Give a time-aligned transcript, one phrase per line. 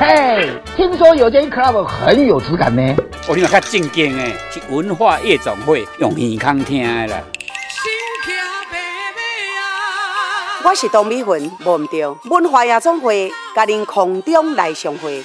[0.00, 2.96] 嘿，听说有间 club 很有质感呢。
[3.28, 7.22] 我另外较正经诶，是文化夜总会用耳康听的啦。
[10.64, 15.22] 我是董美云，忘唔掉文化夜总会，甲您空中来相会。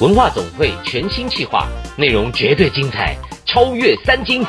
[0.00, 3.16] 文化总会全新企划，内容绝对精彩，
[3.46, 4.44] 超越三金。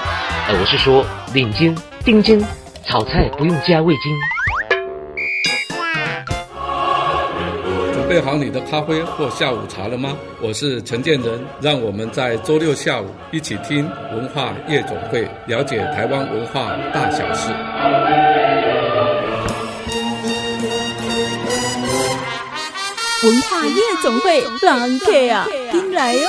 [0.47, 2.43] 呃，我是说领金、丁金，
[2.87, 4.17] 炒菜不用加味精。
[8.09, 10.17] 备好你的咖啡或下午茶了吗？
[10.41, 17.51] 我是陈建仁，让我们在周六下午一起听文化夜总会，了解台湾文化大小事。
[23.21, 26.27] 文化夜总会，狼客啊，进来哟！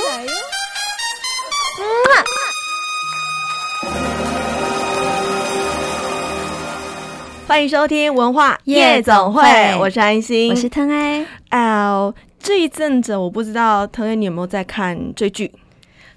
[7.48, 9.42] 欢迎收听文化夜总会，
[9.80, 11.39] 我是安心，我是腾爱。
[11.50, 15.50] 哦，这一阵子我不知道藤原你有没有在看追剧？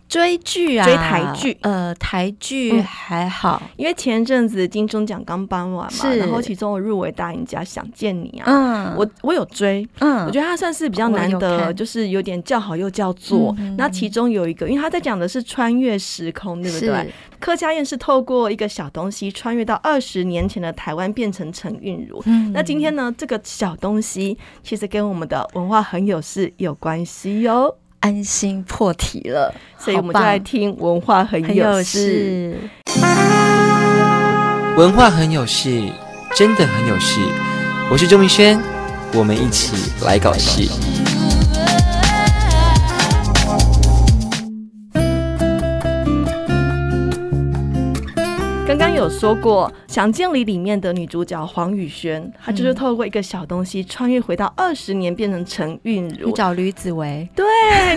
[0.07, 13.55] 追剧啊，追台剧，呃，台剧还好，嗯、因为前一阵子金钟奖刚颁完嘛，然后其中我入围大赢家《想见你》啊，嗯，我我有追，嗯，我觉得它算是比较难得，就是有点叫好又叫座。
[13.77, 17.11] 那其中有一个，因为他在讲的是穿越时空，对不对？
[17.39, 22.21] 柯佳燕是透过一个小东西穿越到二十年前的台湾，变成陈韵如。
[22.25, 27.75] 嗯，那今天呢，这个小东西其实跟我们的文化很有事有关系哟。
[28.03, 32.53] 安心破题了，所以我们就来听文化很有事。
[34.75, 35.81] 文化很有事，
[36.35, 37.21] 真的很有事。
[37.89, 38.59] 我是周明轩，
[39.13, 39.73] 我们一起
[40.05, 40.67] 来搞事。
[49.03, 56.27] 有说过，《想见你》里面的女主角黄雨萱，她就是透过一个小东西穿越回到二十年，变成陈韵如。
[56.27, 57.45] 你找吕子维，对，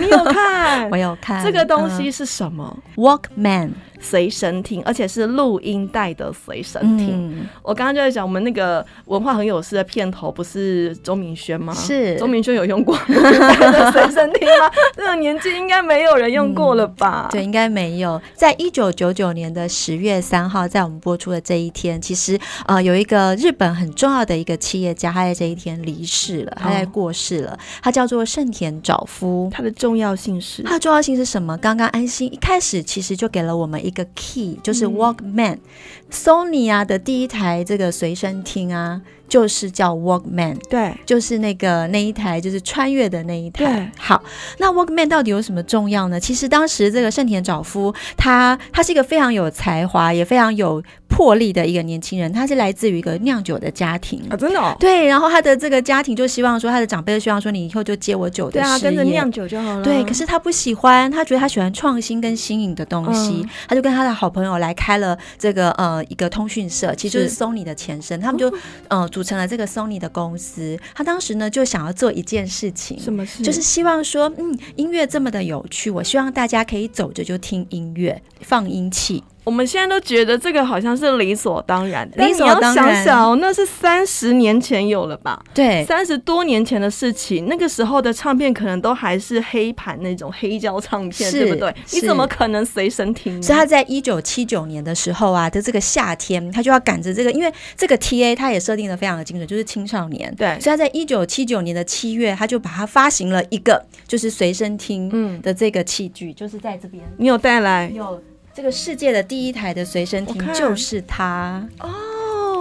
[0.01, 0.89] 你有看？
[0.91, 1.41] 我有看。
[1.41, 3.71] 这个东西是什么？Walkman。
[3.99, 7.09] 随身听，而且是录音带的随身听。
[7.11, 11.73] 嗯、我刚刚就在讲，我们那个文化很有事的片头不是周明轩吗？
[11.73, 14.69] 是周明轩有用过录音带的随身听吗？
[14.95, 17.27] 这个年纪应该没有人用过了吧？
[17.29, 18.21] 嗯、对，应该没有。
[18.35, 27.57] 在一九九九年的十月三号，在我们播出的这一天，其实呃有一个日本很重要的一个企业家，他在这一天离世了，他在过世了。
[27.81, 29.49] 他叫做盛田昭夫。
[29.51, 30.61] 他的重要性是？
[30.63, 31.57] 他的重要性是什么？
[31.57, 33.86] 刚刚安心一开始其实就给了我们。
[33.87, 39.01] 一个 key 就是 Walkman，Sony 啊的第一台这个随身听啊。
[39.29, 43.65] 就是叫 Walkman，对，就是那个那一台，就是穿越的那一台。
[43.65, 44.23] 对，好，
[44.57, 46.17] 那 Walkman 到底有什么重要呢？
[46.17, 52.31] 其实当时这个盛田昭夫，他他是一个非常有才华，也非常有魄力的一个年轻人。
[52.31, 54.73] 他是来自于一个酿酒的家庭啊，真的哦。
[54.79, 59.83] 对，然后他的这个家庭就希望说，他的长辈就希望说，你以后就接我酒的事业，对啊，跟着酿酒就好了。
[59.83, 68.53] 对，可是他不喜欢，他觉得他喜欢创新跟新颖的东西，嗯、他就跟他的好朋友来开了这个呃一个通讯社，其实就是 Sony 的前身，他们就
[68.87, 69.97] 呃组成了这个 Sony。
[69.97, 73.41] 的公司，他当时呢就想要做一件事情，什么事？
[73.41, 79.23] 就是希望说，嗯，音乐这么的有趣，我希望大家可以走着就听音乐，放音器。
[79.47, 82.93] 我们现在都觉得这个好像是理所当然的，理所当然。
[82.93, 85.41] 想想，那是三十年前有了吧？
[85.53, 91.73] 对，三十多年前的事情，那个时候的唱片可能都还是黑盘那种黑胶唱片，是对不对？
[91.93, 93.41] 你怎么可能随身听？
[93.41, 100.29] 所以他在一九七九年的时候啊的这个夏天，他就要赶着这个，因为这个 TA 他也设定的非常的精准，就是青少年。
[100.35, 107.01] 对，所以他在一九七九年的七月，他就把它发行了一个就是随身听的这个器具，嗯、就是在这边。
[107.15, 107.89] 你有带来？
[107.95, 108.21] 有。
[108.57, 111.63] 这个世界的第一台的随身听就是它。
[111.79, 111.93] 哦，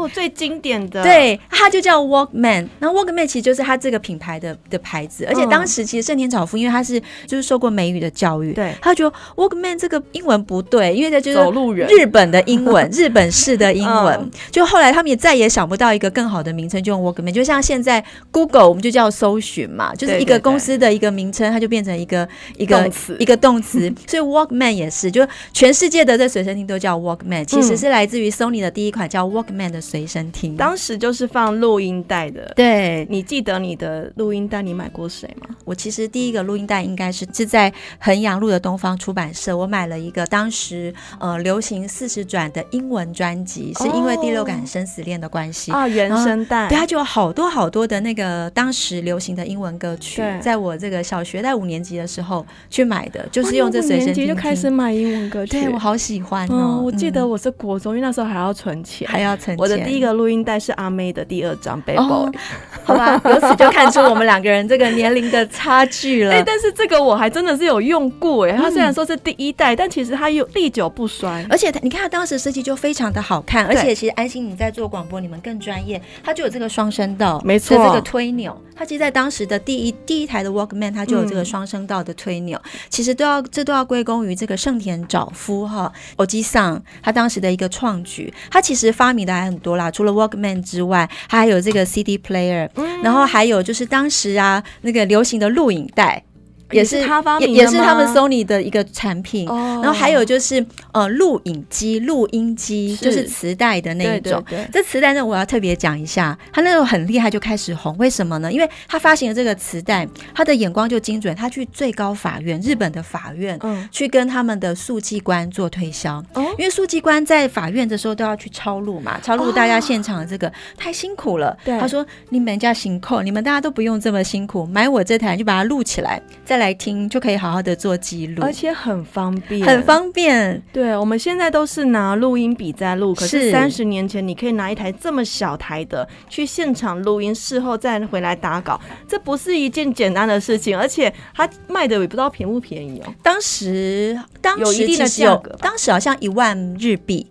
[0.08, 2.68] 最经典的，对，它就叫 Walkman。
[2.78, 14.30] 那 Walkman 其实就是它这个品牌的的牌子，而且当时其实盛田昭夫因为他是就是受过美语的教育，对，他觉得 Walkman 这个英文不对，因为这就是走路人日本的英文， 日本式的英文。
[14.50, 17.32] 就后来他们也再也想不到一个更好的名称，就用 Walkman。
[17.32, 23.92] 就像现在 Google 我们就叫搜寻嘛，就是一个公司的一个名称，它就变成一个一个词一个动词。
[24.06, 32.52] 所以 Walkman 也是，就全世界的这随身听都叫 Walkman，其实是来自于 Sony 的第一款叫 Walkman 的随身听，当时就是放录音带的。
[32.56, 35.54] 对，你记得你的录音带你买过谁吗？
[35.64, 45.70] 我其实第一个录音带应该是是在衡阳路的东方出版社，我买了一个当时呃流行四十转的英文专辑，是因为第六感生死恋的关系。
[45.70, 56.16] 啊，原声带，对，它就有好多好多的那个当时流行的英文歌曲，在我这个小学在五年级的时候去买的，就是用这随身听就开始买英文歌曲，对我好喜。
[56.16, 59.62] 喜欢哦，我记得我是国中，因为那时候还要存钱，还要存钱。
[59.62, 62.30] 我的第一个录音带是阿妹的第二张《Bad Boy》，
[62.84, 66.32] 好吧，由此就看出我们两个人这个年龄的差距了。
[66.34, 71.44] 哎，但是这个我还真的是有用过哎，它虽然说是第一代，但其实它又历久不衰。
[71.48, 92.68] 而且你看它当时设计就非常的好看，而且其实安心你在做广播，你们更专业，它就有这个双声道，没错，这个推钮，它其实在当时的第一第一台的 Walkman，它就有这个双声道的推钮，其实都要这都要归功于这个盛田昭夫哈，欧吉桑他当时的一个创举，他其实发明的还很多啦，除了 Walkman 之外，它还有这个 CD player，
[93.02, 96.22] 然后还有就是当时啊那个流行的录影带。
[96.70, 99.46] 也是他发明的，也是他们 Sony 的一个产品。
[99.46, 104.42] 然后还有就是呃，录影机、录音机，就是磁带的那一种。
[104.72, 107.96] 这磁带呢，我要特别讲一下，他那时候很厉害，就开始红。
[107.98, 108.52] 为什么呢？
[108.52, 116.22] 因为他发行了这个磁带，他的眼光就精准，他去最高法院，日本的法院，嗯去跟他们的书记官做推销。
[116.58, 121.56] 因为书记官在法院的时候都要去抄录嘛，抄录大家现场的这个太辛苦了。
[121.64, 126.20] 他说：“你们家辛苦，你们大家都不用这么辛苦，买我这台就把它录起来。”
[126.56, 130.62] 来听就可以好好的做记录，而且很方便，很方便。
[130.72, 143.14] 对，我们现在都是拿录音笔在录，可是三十年前你可以拿一台这么小台的去现场录音，事后再回来打稿，这不是一件简单的事情，而且它卖的也不知道便不便宜哦。
[143.22, 147.26] 当时，当时有一定的价格，当时好像一万日币。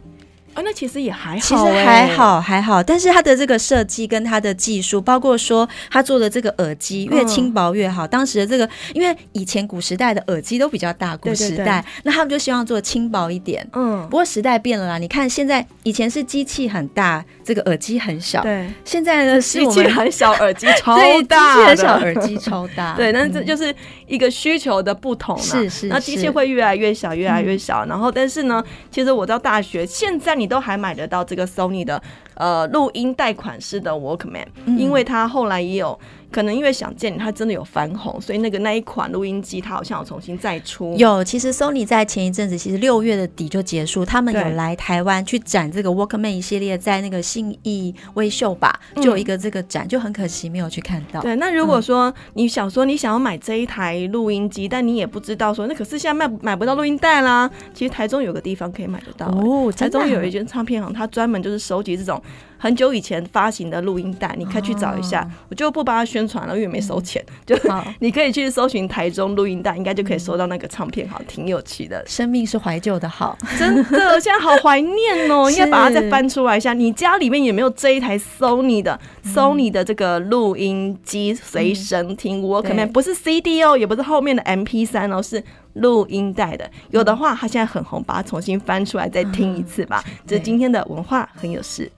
[0.56, 8.08] 啊，那其实也还好，其实还好还好，但是它的这个设计跟它的技术，包括说它做的这个耳机越轻薄越好。
[8.08, 13.68] 当时的这个，因为以前古时代的耳机都比较大，古时代，那他们就希望做轻薄一点。
[13.74, 18.42] 嗯，不过时代变了啦，你看现在以前是机器很大，这个耳机很小。
[18.42, 20.98] 对，现在呢是机器很小，耳机超
[21.28, 22.96] 大，机器很小，耳机超大。
[22.98, 23.76] 对，但是这就是
[24.08, 25.38] 一个需求的不同。
[25.38, 27.86] 是是，那机器会越来越小，越来越小。
[27.88, 30.45] 然后，但是呢，其实我到大学现在你。
[30.46, 32.00] 你都还买得到这个 Sony 的
[32.36, 36.00] 呃录音带款式的 Walkman，嗯，因为它后来也有。
[36.36, 40.94] 可能因为想见你，它真的有翻红，所以那个那一款录音机，它好像有重新再出。
[40.98, 51.22] 有，其实 Sony 在前一阵子，其实六月的底就结束，他们有来台湾去展这个 Walkman 一系列，在那个信义威秀吧，就有一个这个展，嗯、就很可惜没有去看到。
[51.22, 57.50] 对，那如果说你想说你想要买这一台录音机，但你也不知道说，那可是现在卖买不到录音带啦。
[57.74, 62.22] 其实台中有个地方可以买得到哦，台中有一间唱片行，它专门就是收集这种。
[62.58, 65.22] 很久以前发行的录音带，你可以去找一下。
[65.22, 67.24] 哦、我就不把它宣传了，因为没收钱。
[67.28, 67.56] 嗯、就
[68.00, 72.04] 你可以去搜寻台中录音带，应该就可以搜到那个唱片，好，挺有趣的。
[72.08, 75.50] 生命是怀旧的好，真的，我现在好怀念哦。
[75.52, 76.74] 应该把它再翻出来一下。
[76.74, 82.42] 你家里面有没有这一台 Sony 的、嗯、Sony 的这个录音机随身听？
[82.42, 85.44] 我可能不是 CD 哦，也不是后面的 MP 三哦，是
[85.74, 86.70] 录音带的。
[86.92, 90.04] 有的话，它现在很红，把它重新翻出来再听一次吧。
[90.08, 91.92] 嗯、这是今天的文化很有事。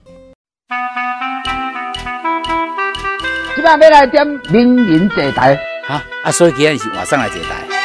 [3.68, 5.54] 今晚要来点名人坐台，
[5.86, 7.77] 哈啊，所以今天是晚上来坐台。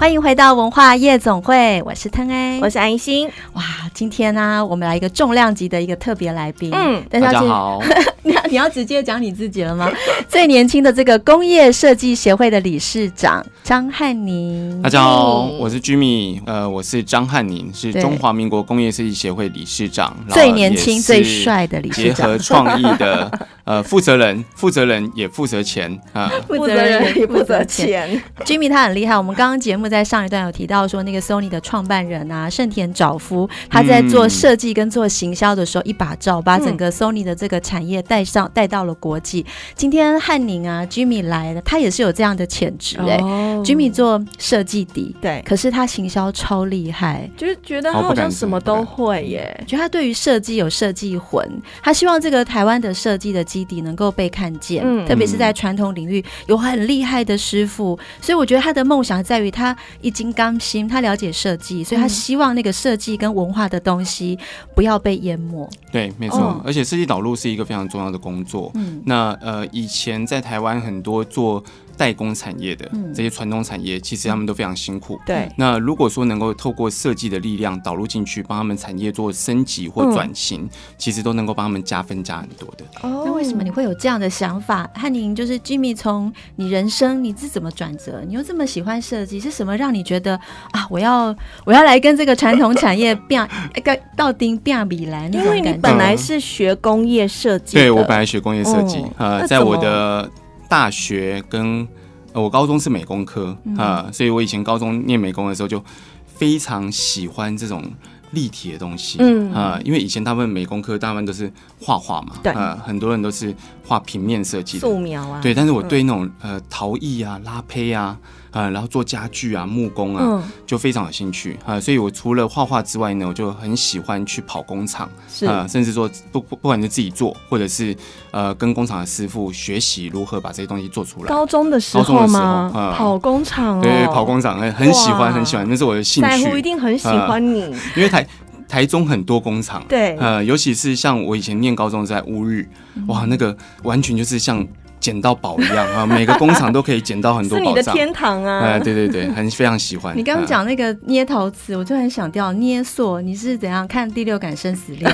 [0.00, 3.28] 欢迎回到文化夜总会，我是腾 A，我是安心。
[3.52, 3.62] 哇，
[3.92, 6.70] 今天呢、啊，我们来一个重量级的一个特别来宾。
[6.72, 7.82] 嗯，大家好。
[8.22, 9.90] 你要你要直接讲你自己了吗？
[10.26, 14.80] 最年轻的这个工业设计协会的理事长张汉宁。
[14.80, 23.30] 大家好，我是 Jimmy，呃，我是张汉宁，是中华民国工业设计协会理事长，最年轻最帅的理事长，结合创意的
[23.64, 28.22] 呃负责人，负责人也负责钱啊，负责人也负责钱。
[28.44, 29.89] Jimmy 他很厉害，我们刚刚节目。
[29.90, 39.44] 在上一段有提到说，那个 Sony 的创办人啊，盛田昭夫，他在做设计跟做行销的时候，一把照把整个 Sony 的这个产业带上带到了国际。
[39.74, 43.18] 今天汉宁啊，Jimmy 来了，他也是有这样的潜质哎。
[43.64, 49.64] Jimmy 做设计底，对，可是他行销超厉害，就是觉得他好像什么都会耶。
[49.66, 51.44] 觉得他对于设计有设计魂，
[51.82, 57.98] 他希望这个台湾的设计的基底能够被看见，嗯特别是在传统领域有很厉害的师傅。
[58.20, 59.76] 所以我觉得他的梦想在于他。
[60.00, 64.38] 一金刚心，他了解设计，所以他希望那个设计跟文化的东西
[64.74, 65.68] 不要被淹没。
[65.92, 66.38] 对，没错。
[66.38, 68.70] 哦、而且设计导入是一个非常重要的工作。
[68.74, 71.62] 嗯，那呃，以前在台湾很多做。
[72.00, 75.20] 代工产业的这些传统产业，其实他们都非常辛苦。
[75.26, 80.66] 对，那如果说能够透过设计的力量导入进去，帮他们产业做升级或转型，
[80.96, 82.84] 其实都能够帮他们加分加很多的。
[83.02, 84.88] 哦，那为什么你会有这样的想法？
[84.94, 88.22] 汉宁就是 Jimmy，从你人生你是怎么转折？
[88.26, 90.40] 你又这么喜欢设计，是什么让你觉得
[90.70, 95.28] 啊，我要我要来跟这个传统产业变一个 到底变比来？
[95.28, 100.30] 因为你本来是学工业设计，对我本来学工业设计，呃，在我的。
[100.70, 101.86] 大学跟
[102.32, 105.84] 我高中是美工科啊，所以我以前高中念美工的时候就
[106.26, 107.84] 非常喜欢这种。
[108.32, 113.52] 立体的东西，嗯啊、呃，因为以前大部分美工科大部分都是画画嘛，对，呃，很多人都是
[113.84, 118.16] 画平面设计的素描啊，对，但是我对那种呃陶艺啊、拉胚啊。
[118.52, 121.80] 呃，然后做家具啊、木工啊，嗯、就非常有兴趣啊、呃。
[121.80, 125.06] 所以我除了画画之外呢，我就很喜欢去跑工厂，
[125.46, 127.96] 啊、呃，甚至说不不不管是自己做，或者是
[128.30, 131.28] 呃跟工厂的师傅学习如何把这些东西做出来。
[131.28, 132.70] 高中的时候吗？
[132.96, 136.28] 跑工厂、哦，对，跑工厂，很喜欢，很喜欢，那是我的兴趣。
[136.28, 138.26] 在乎一定很喜欢你，呃、因为台
[138.68, 142.68] 台中很多工厂，对，呃，尤其是像我以前念高中在乌日，
[143.06, 144.66] 哇，那个完全就是像。
[145.00, 146.04] 捡到宝一样啊！
[146.04, 148.60] 每个工厂都可以捡到很多宝藏， 是你的天堂啊！
[148.60, 150.16] 哎，对对对，很非常喜欢。
[150.16, 153.20] 你刚刚讲那个捏陶瓷，我就很想掉捏塑。
[153.20, 155.10] 你是怎样看《第六感生死恋》？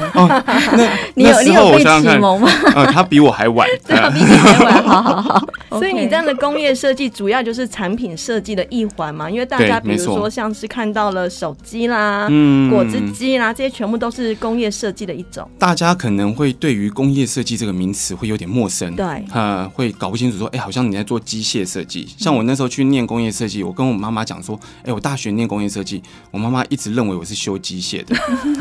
[1.15, 2.51] 你有你有被启蒙吗？
[2.75, 4.83] 呃，他比我还晚， 他比你还晚。
[4.83, 9.31] 好好好，所以你这样的工业设计主要就是产品设计的一环嘛？
[9.31, 12.29] 因为大家比如说像是看到了手机啦、
[12.69, 15.49] 果汁机啦，这些全部都是工业设计的一种。
[15.61, 19.71] 大家可能会对于工业设计这个名词会有点陌生，对，呃。
[19.77, 22.09] 会搞不清楚，说，哎，好像你在做机械设计。
[22.17, 28.17] 像我那时候去念工业设计，我跟我妈妈讲说，哎，我大学念工业设计，我妈妈一直认为我是修机械的。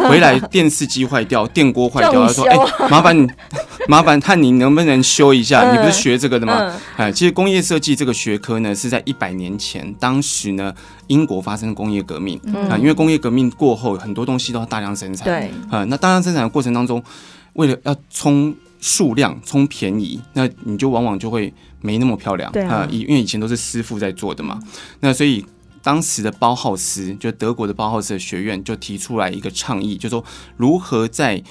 [0.09, 2.57] 回来电视机坏掉，电锅坏掉，她说，哎，
[2.89, 3.25] 麻烦你，
[3.87, 5.71] 麻烦看你能不能修一下。
[5.71, 6.75] 你不是学这个的吗？
[6.97, 10.73] 哎，其实工业设计这个学科呢，是在一百年前，当时呢，
[11.07, 12.37] 英国发生工业革命
[12.69, 15.23] 啊，因为工业革命过后，很多东西都要大量生产。
[15.25, 17.01] 对，啊，那大量生产的过程当中，
[17.53, 18.53] 为了要冲。
[18.87, 21.51] 数量冲便宜，那你就往往就会
[21.81, 22.51] 没那么漂亮。
[22.51, 24.59] 对啊，因为以前都是师傅在做的嘛。
[24.99, 25.43] 那所以
[25.81, 30.23] 当时的包浩斯，就德国的包浩斯的学院，就提出来一个倡议，就说
[30.55, 31.41] 如何在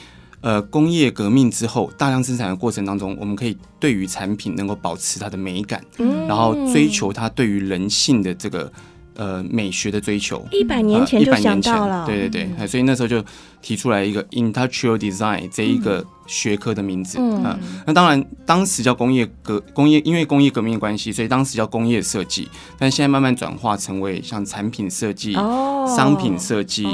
[0.43, 8.73] 呃工业革命之后大量生产的过程当中，我们可以对于产品能够保持它的美感，嗯，然后追求它对于人性的这个
[9.17, 10.47] 呃美学的追求。
[10.51, 13.25] 一百年前就想到了，对对对，嗯，所以那时候就
[13.61, 16.05] 提出来一个 industrial design 这一个。
[16.27, 17.19] 学科的名字。
[17.45, 17.55] 啊，
[17.87, 25.35] 那当然当时叫工业革工业，因为工业革命的关系，所以当时叫工业设计，但现在慢慢转化成为像产品设计、
[25.87, 26.87] 商品设计、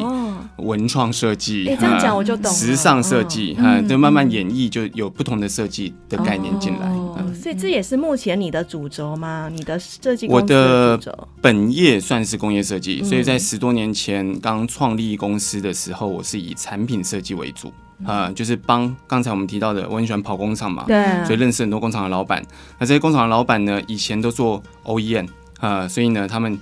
[0.57, 1.65] 文创设计。
[1.65, 2.53] 这样讲我就懂。
[2.53, 6.89] 时尚设计啊，就慢慢演绎，就有不同的设计的概念进来。
[7.35, 9.51] 所以这也是目前你的主轴吗？
[9.53, 10.27] 你的设计？
[10.29, 10.99] 我的
[11.41, 17.73] 本业算是工业设计，所以在十多年前刚创立公司的时候，我是以产品设计为主。
[18.03, 22.43] 啊、呃，就是帮刚才我们提到的，我很喜欢跑工厂嘛，对，所以认识很多工厂的老板。
[22.79, 25.27] 那这些工厂的老板呢，以前都做 OEM
[25.59, 26.59] 啊、呃，所以呢，他们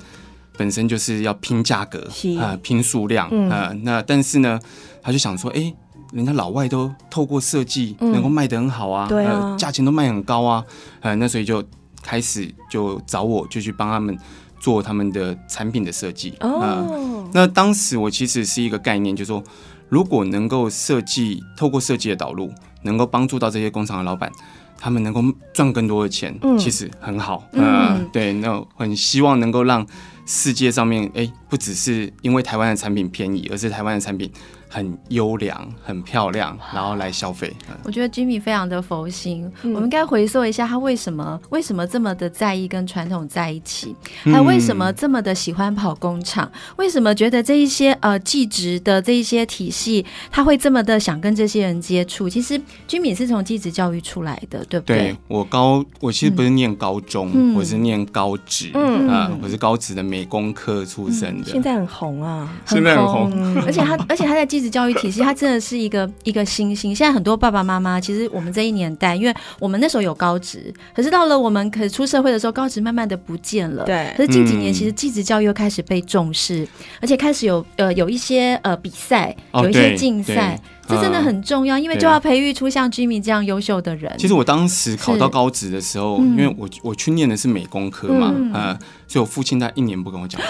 [0.57, 2.01] 本身就是要拼价格
[2.41, 3.75] 啊、呃，拼数量啊、嗯呃。
[3.85, 4.59] 那但是呢，
[5.01, 5.73] 他就想说，哎，
[6.13, 10.65] 人家老外都透过设计能够卖得很好啊，嗯、对啊，价钱都卖很高啊，
[11.01, 11.63] 呃，那所以就
[12.03, 14.19] 开始就找我，就去帮他们
[14.61, 16.49] 做他们的产品的设计啊。
[16.49, 19.43] 哦呃、那当时我其实是一个概念，就是说。
[19.91, 24.31] 如果能够设计，透过设计的导入，能够帮助到这些工厂的老板，
[24.77, 25.25] 他们能够
[25.55, 27.43] 赚更多的钱，嗯、其实很好。
[27.53, 29.87] 嗯、呃，对，那很希望能够让
[30.27, 34.31] 世界上面，哎，不只是因为台湾的产品便宜，而是台湾的产品。
[34.71, 37.51] 很优良，很漂亮，然后来消费。
[37.85, 39.51] 我觉得 Jimmy 非常的佛心。
[39.63, 43.97] 嗯、我们该回溯一下，他为什么为什么这么的在意跟传统在一起？
[44.25, 46.45] 他为什么这么的喜欢跑工厂？
[46.53, 52.29] 嗯、为什么觉得这一些呃技职的这一些体系，他会这么的想跟这些人接触？
[52.29, 54.99] 其实 Jimmy 是从技职教育出来的，对不对？
[54.99, 61.51] 对，我高，我其实不是念高中，嗯、我是念高职，嗯啊，我是高职的美工科出身的。
[61.51, 66.95] 现在很红啊，现在很红，而且他 而且他在继职教育体系，他真的是一个一个新星。
[66.95, 73.85] 现在很多爸爸妈妈，其实我们这一年代，因为我们那时候有高职，可是到了我们可出社会的时候，高职慢慢的不见了。
[73.85, 74.13] 对。
[74.17, 76.69] 可是近几年，其实继职教育又开始被重视，嗯、
[77.03, 80.55] 而且开始有呃有一些呃比赛，有一些竞赛。
[80.55, 84.13] 哦这真的很重要，因为就要培育出像 Jimmy 这样优秀的人。
[84.19, 90.49] 其实我当时考到高职的时候，因为我我去念的是美工科嘛，呃，所以我父亲他一年不跟我讲话。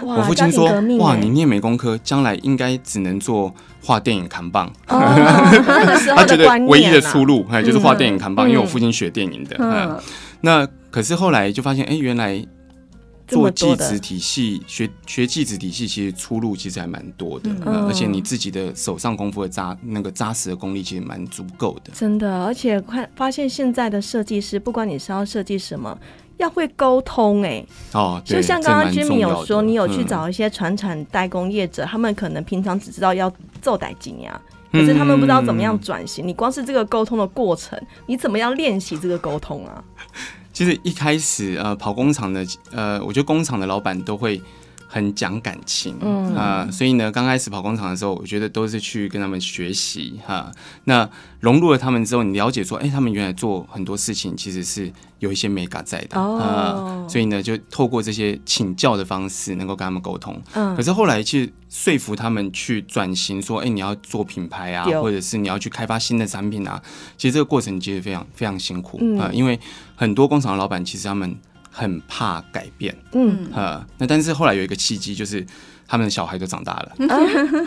[0.02, 9.56] 我父亲说：“哇，你念美工科，将来应该只能做画电影扛棒。” 他觉得唯一的出路哎，就是画电影扛棒，因为我父亲学电影的。
[9.58, 9.98] 嗯，
[10.40, 12.44] 那可是后来就发现，哎，原来。
[13.30, 21.92] 做技职体系学学技职体系，其实出路其实还蛮多的，嗯、而且你自己的手上功夫的扎那个扎实的功力其实蛮足够的。
[21.94, 25.96] 真的，而且看发现现在的设计师，不管你是要设计什么，
[26.36, 27.66] 要会沟通哎、欸。
[27.92, 33.32] 哦，就像刚刚 Jimmy 有说，你有去找一些传产代工业者，嗯、他们可能平常只知道要
[33.62, 34.40] 做代金呀，
[34.72, 36.24] 可是他们不知道怎么样转型。
[36.24, 39.82] 嗯、你光是这个沟通的过程，你怎么样练习这个沟通啊？
[40.52, 44.40] 其实一开始呃跑工厂的呃，我觉得工厂的老板都会。
[44.92, 50.50] 很讲感情，嗯啊、呃，所以呢，刚开始跑工厂的时候，我觉得都是去跟他们学习哈。
[50.82, 57.08] 那融入了他们之后，你了解说，哎、欸，他们原来做很多事情其实是有一些美感在的啊、哦呃。
[57.08, 60.36] 所以呢，就透过这些请教的方式，能够跟他们沟通。
[60.54, 66.82] 嗯，可是后来去说服他们去转型，说，哎、欸，你要做品牌啊，或者是你要去开发新的产品啊，
[67.16, 69.56] 其实这个过程其实非常非常辛苦啊、嗯呃，因为
[70.00, 71.36] 很多工厂的老板其实他们。
[71.72, 75.46] 很怕改变，嗯，呃，那但是后来有一个契机，就是
[75.86, 77.06] 他们的小孩都长大了，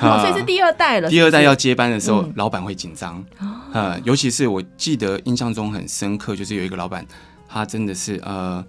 [0.02, 1.10] 啊、所以是第二代了。
[1.10, 3.24] 第二代要接班的时候，嗯、老板会紧张，
[3.72, 7.08] 呃，尤其是我记得印象中很深刻，就是有一个老板，
[7.48, 8.64] 他真的是呃。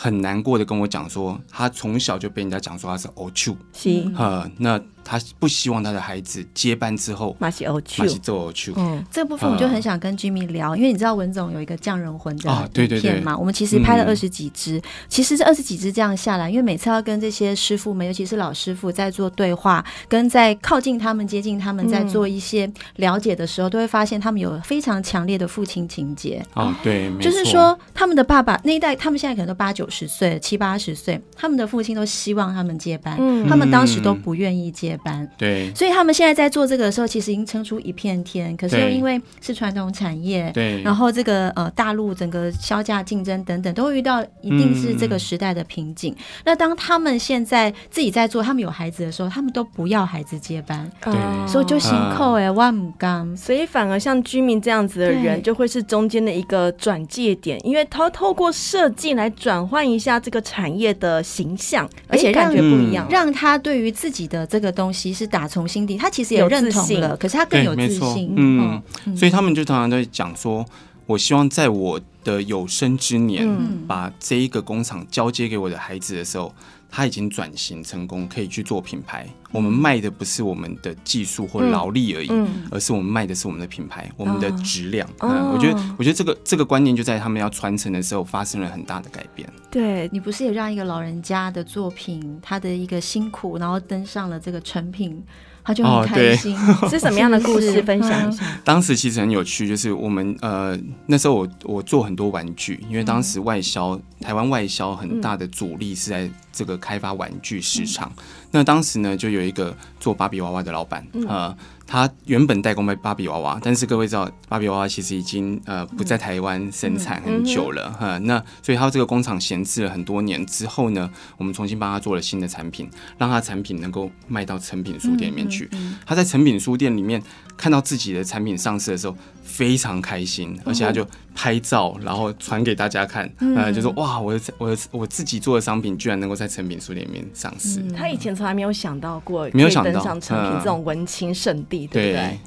[0.00, 8.72] 很难过的跟我讲说，他从小就被人家讲说他是欧秋，是，呃，那他不希望他的孩子接班之后，马西欧去，马西做欧秋。
[8.76, 26.40] 嗯，这部分我就很想跟 Jimmy 聊，因为你知道文总有一个匠人魂的影片嘛，我们其实拍了二十几支，其实这二十几支这样下来，因为每次要跟这些师傅们，尤其是老师傅在做对话，跟在靠近他们、接近他们，在做一些了解的时候，都会发现他们有非常强烈的父亲情结。
[26.54, 29.88] 啊，对，就是说他们的爸爸那一代，他们现在可能都八九。
[29.90, 35.26] 十岁七八十岁，他们的父亲都希望他们接班，嗯、他们当时都不愿意接班。
[35.38, 38.54] 对，所以他们现在在做这个的时候，其实已经撑出一片天。
[38.56, 46.12] 可是又因为是传统产业，对，然后这个呃大陆整个销价竞争等等，都会遇到一定是这个时代的瓶颈。
[46.12, 51.14] 嗯、那当他们现在自己在做，他们有孩子的时候，他们都不要孩子接班，对，
[51.46, 53.34] 所以就辛苦哎，万母刚。
[53.34, 59.78] 所以反而像居民这样子的人，就会是中间的一个转借点，因为他透过设计来转换。
[59.78, 68.32] 换一下这个产业的形象，而且感觉不一样，让他对于自己的这个东西是打从心底，他其实也认同了，可是他更有自信。
[68.36, 68.82] 嗯，
[69.16, 70.64] 所以他们就常常在讲说，
[71.06, 73.48] 我希望在我的有生之年，
[73.86, 76.54] 把这一个工厂交接给我的孩子的时候。
[76.90, 79.26] 他已经转型成功，可以去做品牌。
[79.50, 85.08] 我们卖的不是我们的技术或劳力而已，嗯嗯、而是我们卖的是我们的品牌，我们的质量。
[85.20, 89.48] 哦嗯、我觉得，我觉得这个这个观念就在他们要传承的时候发生了很大的改变。
[89.70, 95.22] 对，你不是也让一个老人家的作品，他的一个辛苦，然后登上了这个成品。
[95.68, 97.82] 他就很开心，哦、 是什么样的故事？
[97.82, 98.42] 分享一下。
[98.64, 108.10] 当时其实很有趣，就是我们呃那时候我我做很多玩具，因为当时外销、嗯、台湾外销很大的主力是在这个开发玩具市场。
[108.16, 111.12] 嗯、那当时呢，就有一个做芭比娃娃的老板啊。
[111.14, 111.56] 嗯呃
[111.90, 118.26] 他原本代工卖芭比娃娃，但是各位知道，芭比娃娃其实已经呃不在台湾生产很久了哈、嗯嗯嗯。
[118.26, 125.66] 那所以他这个工厂闲置了很多年之后呢，我们重新帮他做了新的产品，让他产品能够卖到成品书店里面去。
[126.04, 127.22] 他在成品书店里面
[127.56, 131.06] 看到自己的产品上市的时候，非常开心，而且他就
[131.38, 137.78] 拍照，然后传给大家看，嗯、呃，就说哇，我的我的我自己做的商品居然能够在成品书店里面上市。
[137.78, 141.86] 嗯、他以前从来没有想到过，没有想到登上成品这种文青圣地。
[141.86, 142.12] 对不对？
[142.12, 142.38] 对，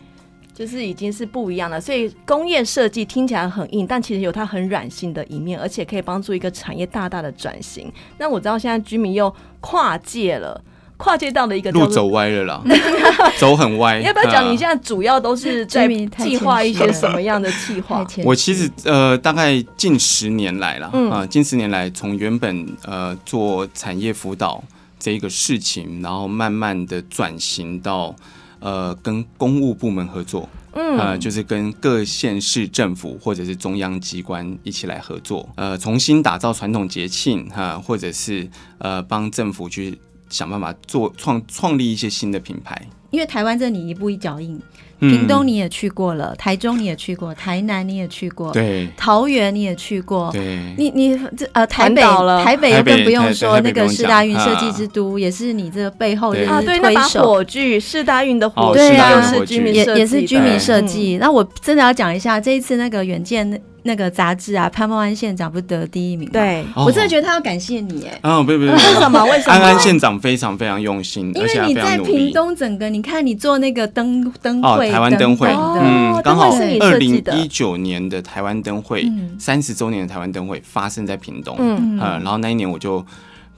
[0.54, 1.80] 就是已经是不一样了。
[1.80, 7.90] 所以工业设计听起来很硬，但其实有它很软性的一面，而且可以帮助一个产业大大的转型。
[8.18, 10.62] 那我知道现在居民又跨界了，
[11.02, 12.62] 跨界到了一个路走歪了啦，
[13.40, 14.00] 走很歪。
[14.00, 15.88] 要不要讲你现在主要都是在
[16.18, 18.06] 计划一些什么样的计划？
[18.24, 24.64] 我其实呃，大概近十年来了啊、嗯呃，近十年来从原本呃做产业辅导
[25.00, 28.16] 这一个事情，然后慢慢的转型到。
[28.64, 40.00] 呃，跟公务部门合作，嗯，呃，就是跟各县市政府或者是中央机关一起来合作，呃，重新打造传统节庆，哈、呃，或者是呃，帮政府去
[40.32, 42.88] 想办法做创创立一些新的品牌。
[43.12, 44.60] 因为台湾这你一步一脚印。
[45.02, 52.02] 屏东你也去过了，台中你也去过，台南你也去过，对，桃园你也去过，对，你你这呃台北
[52.44, 61.18] 台北又更不用说，那个世大运设计之都也是你这个背后的啊，对，那把火炬世大运的火炬是居民也也是居民设计。
[61.20, 66.30] 那我真的要讲一下这一次那个远见那个杂志啊，潘孟安县长不得第一名？
[66.30, 69.26] 对，我真的觉得他要感谢你哎，啊， 不不不，为 什么？
[69.26, 69.54] 为什么？
[69.54, 74.91] 安安县长非常非常用心，因为你在屏东整个，你看你做那个灯灯会。
[74.92, 75.48] 台湾灯会，
[75.80, 79.06] 嗯，刚好二零一九年的台湾灯会，
[79.40, 83.06] 三十周年的台湾灯会发生在屏东，嗯，然后那一年我就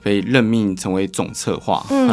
[0.04, 2.08] 被任命成为总策划，嗯，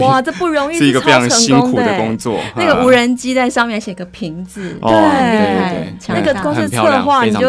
[0.00, 2.40] 哇，这不容易，是一个非常辛苦的工作。
[2.56, 7.46] 那个无人机在上面写个瓶子，对对，那个光是策划你就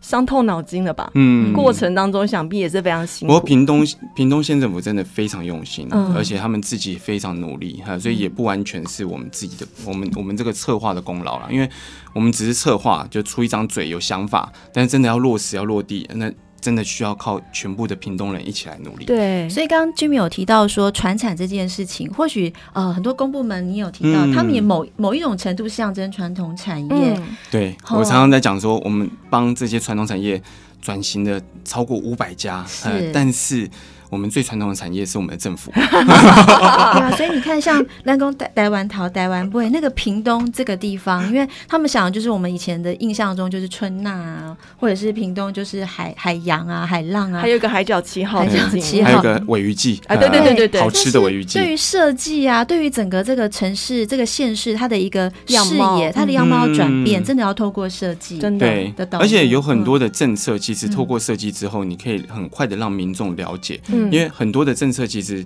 [0.00, 1.10] 伤透脑筋了吧？
[1.12, 3.34] 嗯，过程当中想必也是非常辛苦。
[3.34, 11.68] 不过屏东屏东县政府真的非常用心，而且他们自己非常努力哈，所以也不完全是我们自己的，我们我们这个策划的功劳了，因为
[12.14, 16.32] 我们只是策划，就出一张嘴有想法，但是真的要落实要落地那。
[16.64, 19.04] 真的需要靠全部的屏东人一起来努力。
[19.04, 27.14] 对，所以刚刚 Jimmy 有提到说传产这件事情，或许呃很多公部门你有提到，嗯、他们也某某一种程度象征传统产业。
[27.18, 30.42] 嗯、对，我常常在讲说，我们帮这些传统产业
[30.80, 32.64] 转型的超过五百家，
[33.12, 33.68] 但是。
[34.14, 51.58] 我们最传统的产业是我们的政府， 对啊，所以你看，像南宫台台湾桃台湾不那个屏东这个地方，因为他们想的就是我们以前的印象中就是春娜啊，或者是屏东就是海海洋啊、海浪啊，还有一个海角七号，海角七号，还有个尾鱼季啊，对对对对对，好吃的尾鱼季。
[51.58, 63.80] 对于设计啊，对于整个这个城市、这个县市，它的一个视野、它的样貌转变，真的要透过设计，真的对，而且有很多的政策，其实透过设计之后，你可以很快的让民众了解。
[64.10, 65.44] 因为很多的政策其实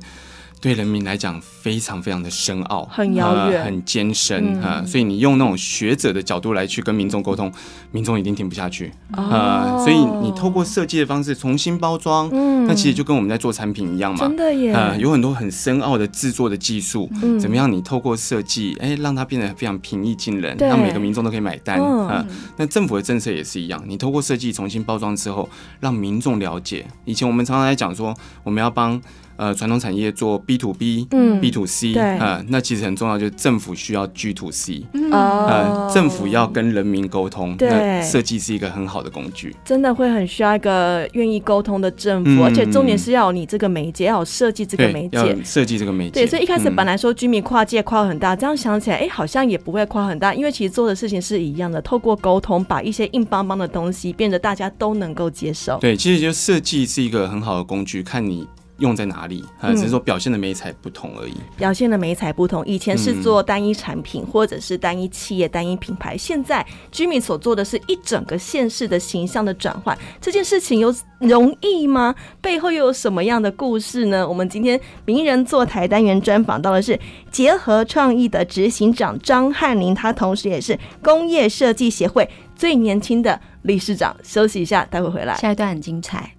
[0.60, 7.52] 对人民来讲非常非常的深奥，很遥远，很艰深啊，所以你用那种学者的角度来去跟民众沟通，
[7.92, 9.78] 民众一定听不下去啊。
[9.78, 12.28] 所以你透过设计的方式重新包装，
[12.66, 14.72] 那其实就跟我们在做产品一样嘛，真的耶。
[14.72, 17.08] 啊，有很多很深奥的制作的技术，
[17.40, 17.70] 怎么样？
[17.70, 22.24] 你透过设计，哎，让它变得非常平易近人，让每个民众都可以买单啊。
[22.56, 25.48] 那政府的政策也是一样，你透过设计重新包装之后，
[25.80, 26.84] 让民众了解。
[27.04, 29.00] 以前我们常常在讲说，我们要帮。
[29.38, 46.06] 呃，传统产业做 B to B，嗯，B to C，啊，那其实很重要，就是政府需要 G to C，呃，政府要跟人民沟通，对，设计是一个很好的工具，真的会很需要一个愿意沟通的政府，而且重点是要有你这个媒介，要有设计这个媒介，设计这个媒。
[46.06, 58.44] 介，对，所以一开始本来说居民跨界跨很大，这样想起来，哎，好像也不会跨很大，因为其实做的事情是一样的，透过沟通，把一些硬邦邦的东西变得大家都能够接受，对，其实就设计是一个很好的工具，看你。
[58.78, 59.72] 用在哪里啊？
[59.72, 61.32] 只是说表现的媒材不同而已。
[61.32, 66.16] 嗯、表现的媒材不同，以前是做单一产品，嗯、或者是单一企业、单一品牌。
[66.16, 69.96] 现在居民所做的是一整个县市的形象的转换。
[70.20, 72.14] 这件事情有容易吗？
[72.40, 74.26] 背后又有什么样的故事呢？
[74.26, 76.98] 我们今天名人坐台单元专访到的是
[77.30, 84.16] 结合创意的执行长张翰林，他同时也是工业设计协会最年轻的理事长。
[84.22, 85.36] 休息一下，待会回来。
[85.36, 86.32] 下一段很精彩。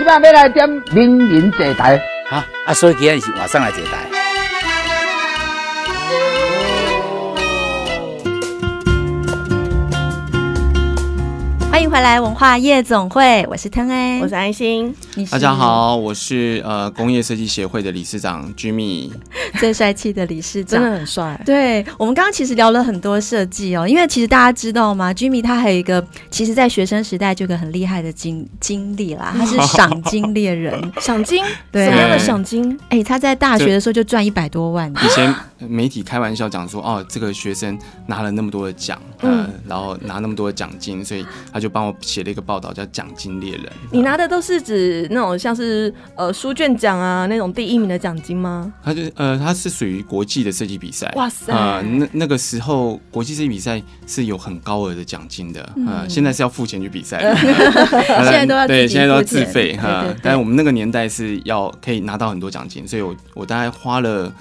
[0.00, 3.98] 今晚要来点名人坐台，哈啊，所以今天是晚上来坐台。
[11.70, 14.96] 欢迎回来，文化夜总会，我是腾恩我是安心。
[15.28, 19.10] 大家好，我是呃工业设计协会的理事长 Jimmy，
[19.58, 21.40] 最帅气的理事长，真的很帅。
[21.44, 32.78] 对，我们刚刚其实聊了很多设计哦，因为其实大家知道吗？Jimmy 他还有一个，其实在学生时代就有个很厉害的经经历啦， 他是赏金猎人， 赏金，对，什么样的赏金？
[32.90, 34.92] 哎，他在大学的时候就赚一百多万。
[34.92, 41.70] 以前媒体开玩笑讲说，哦，这个学生拿了那么多的奖，嗯，然后拿那么多的奖金，所以他就。
[41.70, 43.62] 帮我写了一个报道，叫《奖金猎人》。
[43.92, 48.72] 你拿的都是指那种像是呃书卷奖啊那种第一名的奖金吗？
[48.82, 51.12] 它就是呃，它是属于国际的设计比赛。
[51.16, 51.52] 哇塞！
[51.52, 55.68] 啊、呃，那那个时候国际设计比赛是有很高额的奖金的。
[55.76, 57.20] 嗯、呃，现在是要付钱去比赛，
[58.24, 60.04] 现在都要对，现在都要自费哈。
[60.22, 64.32] 但是我们那个年代是要可以拿到很多奖金，所以我我大概花了。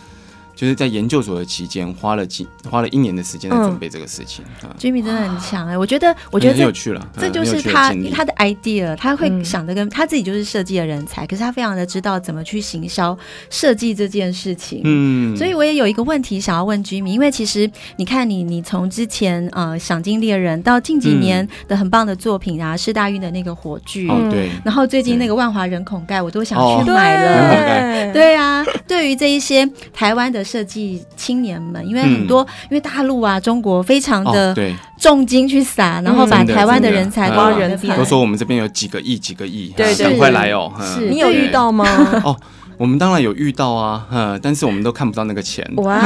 [0.59, 4.43] 就是在研究所的期间，花了几花了一年的时间来准备这个事情。
[4.77, 7.07] Jimmy 真的很强哎，我觉得，我觉得很有趣了。
[7.17, 13.17] 这就是他他的 idea，他会想的跟他自己就是设计的人才，可是他非常的知道怎么去行销
[13.49, 14.81] 设计这件事情。
[14.83, 28.11] 嗯，所以我也有一个问题想要问 Jimmy，因为其实你看你你从之前呃赏金猎人到近几年的很棒的作品啊，世大运的那个火炬，对，然后最近那个万华人孔盖，我都想去买了。
[28.11, 30.43] 对啊，对于这一些台湾的。
[30.49, 34.55] 设计青年们，因为很多，因为大陆啊，中国非常的
[34.97, 40.71] 重金去撒，然后把台湾的人才挖人才，都说我们这边有几个亿，几个亿，对，赶快来哦！
[40.81, 41.85] 是你有遇到吗？
[42.25, 42.35] 哦。
[42.79, 45.69] 我们当然有遇到啊，嗯，但是我们都看不到那个钱。
[45.75, 45.99] 哇，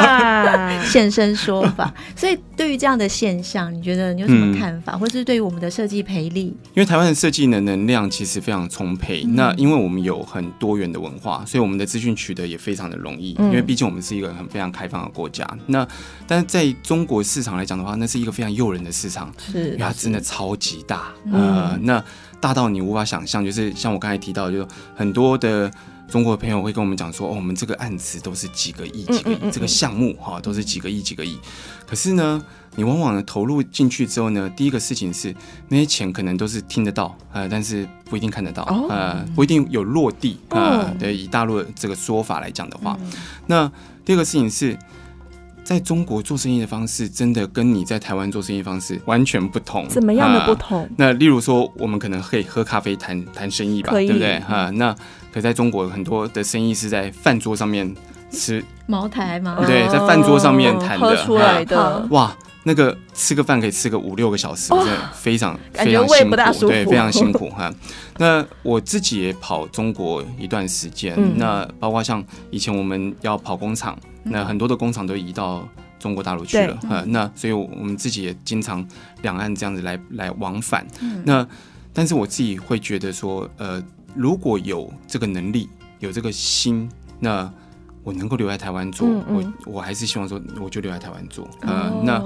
[0.82, 1.92] 现身说法。
[2.16, 6.56] 所以对于这样的现象，你觉得你有什么看法，嗯、或是对于我们的设计培力？
[6.72, 9.24] 因为台湾的设计的能量其实非常充沛。
[9.26, 13.36] 嗯、那因为我们有很多元的文化，所以我们的资讯取得也非常的容易。
[13.38, 15.46] 嗯、因为毕竟我们是一个很非常开放的国家。
[15.66, 15.86] 那
[16.26, 21.08] 但是在中国市场来讲的话，那是一个非常诱人的市场，是，因为它真的超级大。
[21.26, 22.02] 嗯、呃，那
[22.40, 25.70] 大到你无法想象，就是像我刚才提到，就是很多的。
[26.10, 31.38] 中国的朋友会跟我们讲说，哦，我们这个案子都是几个亿、几个亿，嗯嗯嗯、这个项目哈都是几个亿、几个亿。
[31.86, 32.44] 可是呢，
[32.74, 35.34] 你往往呢投入进去之后呢，第一个事情是
[35.68, 43.12] 那些钱可能都是听得到，呃，但是不一定看得到，哦、呃，不一定有落地，呃，对，以大陆的这个说法来讲的话，嗯、
[43.46, 43.72] 那
[44.04, 44.76] 第二个事情是。
[45.70, 49.86] 在中国做生意的方式，真的跟你在台湾做生意方式完全不同。
[49.88, 50.82] 怎么样的不同？
[50.82, 54.40] 呃、那例如说，我们可能可以喝咖啡谈谈生意吧，对不对？
[54.40, 54.92] 哈、呃，那
[55.32, 57.94] 可在中国很多的生意是在饭桌上面
[58.32, 59.58] 吃茅台吗？
[59.64, 62.08] 对，在饭桌上面谈的，喝出来的、呃。
[62.10, 67.72] 哇，那个吃个饭可以吃个五六个小时，真的非常非常辛苦，对，非常辛苦哈。
[68.18, 73.96] 那我自己也跑中国一段时间，嗯、那包括像以前我们要跑工厂。
[74.22, 75.66] 那很多的工厂都移到
[75.98, 78.86] 中国大陆去了，呃，那所以我们自己也经常
[79.22, 80.86] 两岸这样子来来往返。
[81.00, 81.46] 嗯、那
[81.92, 83.82] 但是我自己会觉得说，呃，
[84.14, 87.52] 如果有这个能力，有这个心，那
[88.02, 92.22] 我能够留在台湾做，我我还是希望说，我就留在台湾做，呃，哦、那。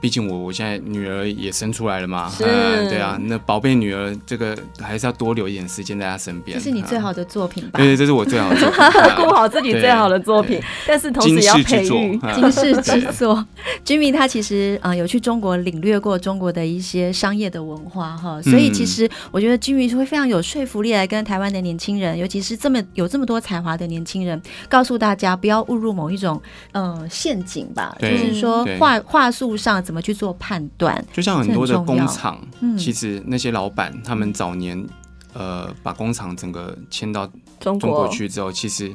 [0.00, 6.56] 毕竟我我现在女儿也生出来了嘛，是、嗯，对啊，那宝贝女儿这个还是要多留一点时间在她身边。
[6.56, 7.78] 这是你最好的作品吧？
[7.78, 8.78] 对对，这是我最好的作品，
[9.22, 13.44] 顾好自己最好的作品，但是同时要培育金世之作。
[13.84, 26.40] Jimmy 他其实啊、呃、有去中国领略过中国的一些商业的文化哈，所以其实我觉得 Jimmy 是会非常有说服力来跟台湾的年轻人，尤其是这么有这么多才华的年轻人，告诉大家不要误入某一种
[26.72, 29.84] 呃陷阱吧，就是说话话术上。
[29.90, 31.04] 怎么去做判断？
[31.12, 32.40] 就像很多的工厂，
[32.78, 34.86] 其实那些老板他们早年
[35.32, 38.94] 呃把工厂整个迁到中国去之后，其实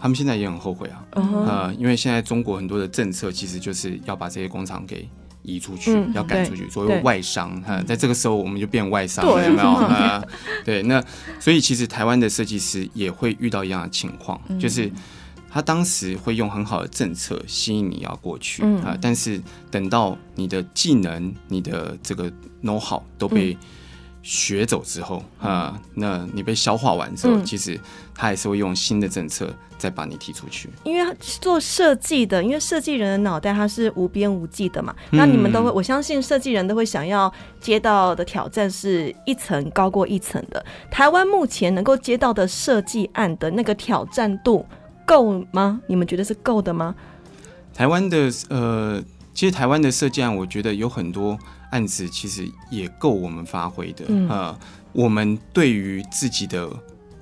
[0.00, 1.04] 他们现在也很后悔啊。
[1.14, 5.08] 呃，因为现在中国很多的政策其实就是要把这些工厂给
[5.42, 7.60] 移出去，要赶出去，所谓外商。
[7.62, 9.68] 哈，在这个时候我们就变外商了，有没有？
[9.68, 10.22] 啊，
[10.64, 10.80] 对。
[10.84, 11.02] 那
[11.40, 14.88] 所以其实台湾的设计师也会遇到一样的情况，就是。
[15.56, 19.40] 他当时会用很好的政策吸引你要过去啊，嗯、但是
[19.70, 22.30] 等到你的技能、你的这个
[22.62, 23.56] know how 都被
[24.22, 27.80] 学走之后啊，嗯、那你被消化完之后，嗯、其实
[28.14, 30.68] 他还是会用新的政策再把你踢出去。
[30.84, 40.62] 因为做设计的，因为设计人的脑袋它是无边无际的嘛，那你们都会，我相信设计人都会想要接到的挑战是一层高过一层的。
[40.90, 44.66] 台湾目前能够接到的设计案的那个挑战度。
[45.06, 45.80] 够吗？
[45.86, 46.94] 你们觉得是够的吗？
[47.72, 51.38] 台湾的呃，其实台湾的设计案，我觉得有很多
[51.70, 54.04] 案子其实也够我们发挥的。
[54.08, 54.58] 嗯、呃，
[54.92, 56.68] 我们对于自己的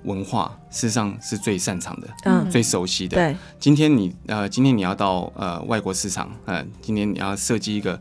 [0.05, 3.17] 文化，事实上是最擅长的，嗯，最熟悉的。
[3.17, 8.01] 对，今天你呃，今天你要到呃外国市场，呃，今天你要设计一个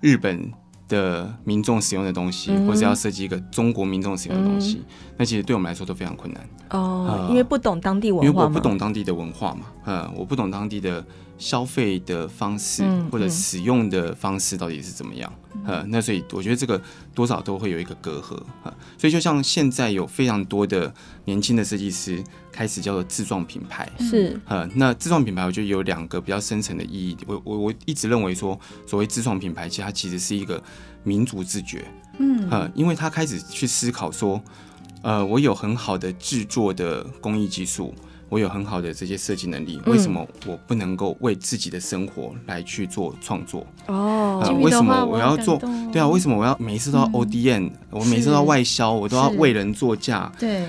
[0.00, 0.52] 日本
[0.88, 4.84] 的民众使用的东西，嗯、或是要设计一个中国民众使用的东西，嗯、
[5.18, 6.48] 那其实对我们来说都非常困难。
[6.70, 11.04] 哦，呃、因为不懂当地文化，因为我不懂当地的文化嘛，呃，我不懂当地的
[11.38, 16.80] 消费的方式、嗯、或者使用的方式到底是怎么样，嗯、呃，那所以我觉得这个
[17.14, 20.92] 多少都会有一个隔阂，呃，所以就像现在有非常多的
[21.26, 30.62] 年轻的设计师开始叫做自创品牌，是，呃，那自创品牌我觉得有两个比较深层的意义，我我我一直认为说，所谓自创品牌，其实它其实是一个
[31.02, 31.84] 民族自觉，
[32.18, 34.42] 嗯，呃，因为他开始去思考说，
[35.02, 37.94] 呃，我有很好的制作的工艺技术。
[38.28, 43.66] 我有很好的这些设计能力，为什么我不能够为自己的生活来去做创作？
[43.86, 45.56] 哦，为什么我要做？
[45.92, 47.70] 对啊，为什么我要每次都要 ODN？
[47.90, 50.30] 我每次都要外销，我都要为人作嫁。
[50.38, 50.66] 对，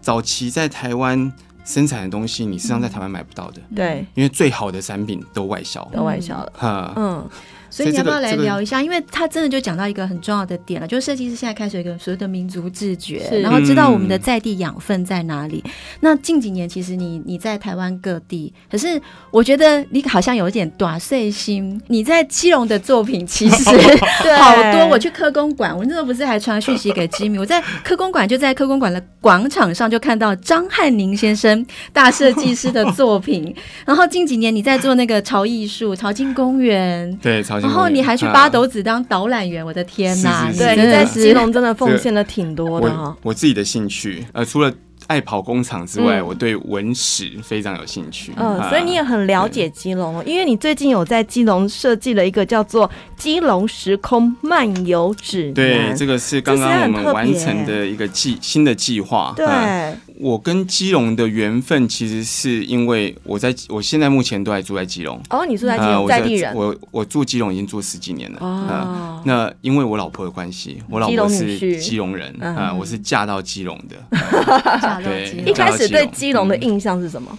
[0.00, 1.32] 早期在台湾
[1.64, 3.60] 生产的东西，你实际上在台湾买不到的。
[3.74, 6.52] 对，因为最好的产品都外销，都外销了。
[6.56, 7.28] 哈，嗯。
[7.70, 8.82] 所以你要不要来聊一下？
[8.82, 15.62] 因为他真的就讲到一个很重要的点了，就是设计师现在开始有一个所谓的民族自觉，然后知道我们的在地养分在哪里。
[15.64, 21.80] 嗯、那近几年其实你你在台湾各地，可是我觉得你好像有一点短碎心。
[21.86, 23.70] 你在基隆的作品其实
[24.36, 27.38] 好多，我去科公馆，我那时候不是还传讯息给吉米？
[27.38, 33.54] 我在科公馆就在科公馆的广场上就看到张汉宁先生大设计师的作品。
[33.86, 37.59] 然后近几年你在做那个潮艺术潮境公园，对潮。
[37.60, 40.50] 然后你还去八斗子当导览员，我的天呐！
[40.56, 43.04] 对，你在基隆真的奉献了挺多的哈。
[43.22, 44.72] 我我自己的兴趣，呃，除了。
[45.10, 48.32] 爱跑工厂之外，嗯、我对文史非常有兴趣。
[48.36, 55.50] 嗯，啊、所以你也很了解基隆，哦因为你最近有在基隆设计了一个叫做《基隆时空漫游指南》。
[55.54, 59.32] 对，这个是刚刚我们完成的一个计新的计划。
[59.34, 65.20] 对、啊，我跟基隆的缘分其实是因为我在我现在目前都还住在基隆。
[65.30, 66.54] 哦，你住在基隆，在地人。
[66.54, 68.38] 我我住基隆已经住十几年了。
[68.40, 74.99] 哦、啊，那因为我老婆的关系，我老婆是基隆人啊，我是嫁到基隆的。
[75.02, 77.36] 对，一开始对基隆的印象是什么？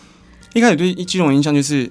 [0.53, 1.89] 一开始对基隆的印象就是，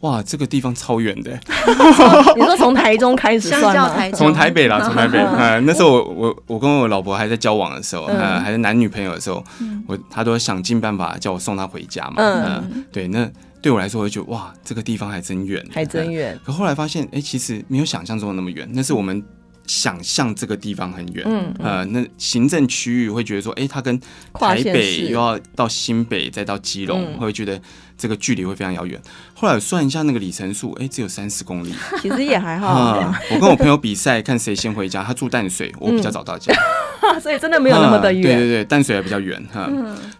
[0.00, 1.30] 哇，这个地方超远的。
[2.36, 4.10] 你说从台中开始算吗？
[4.10, 5.18] 从台北啦， 从台北。
[5.18, 9.42] 嗯，那时候我我我跟我老婆还在交往的时候，嗯，还是男女朋友的时候，
[9.86, 12.16] 我她都想尽办法叫我送她回家嘛。
[12.18, 13.26] 嗯，对，那
[13.62, 16.38] 对我来说，我就觉得哇，这个地方还真远，还真远。
[16.44, 18.68] 可后来发现，哎，其实没有想象中的那么远。
[18.74, 19.24] 那是我们
[19.66, 23.98] 想象这个地方很远，嗯，呃，那行政区域会觉得说，哎，它跟
[24.34, 27.60] 台北又要到新北，再到基隆，会觉得
[27.96, 29.00] 这个距离会非常遥远。
[29.34, 31.72] 后来算一下那个里程数，哎，只有三十公里，
[32.02, 33.14] 其实也还好。
[33.32, 35.02] 我跟我朋友比赛，看谁先回家。
[35.02, 36.52] 他住淡水，我比较早到家，
[37.22, 38.22] 所以真的没有那么的远。
[38.22, 39.70] 对对对，淡水还比较远哈。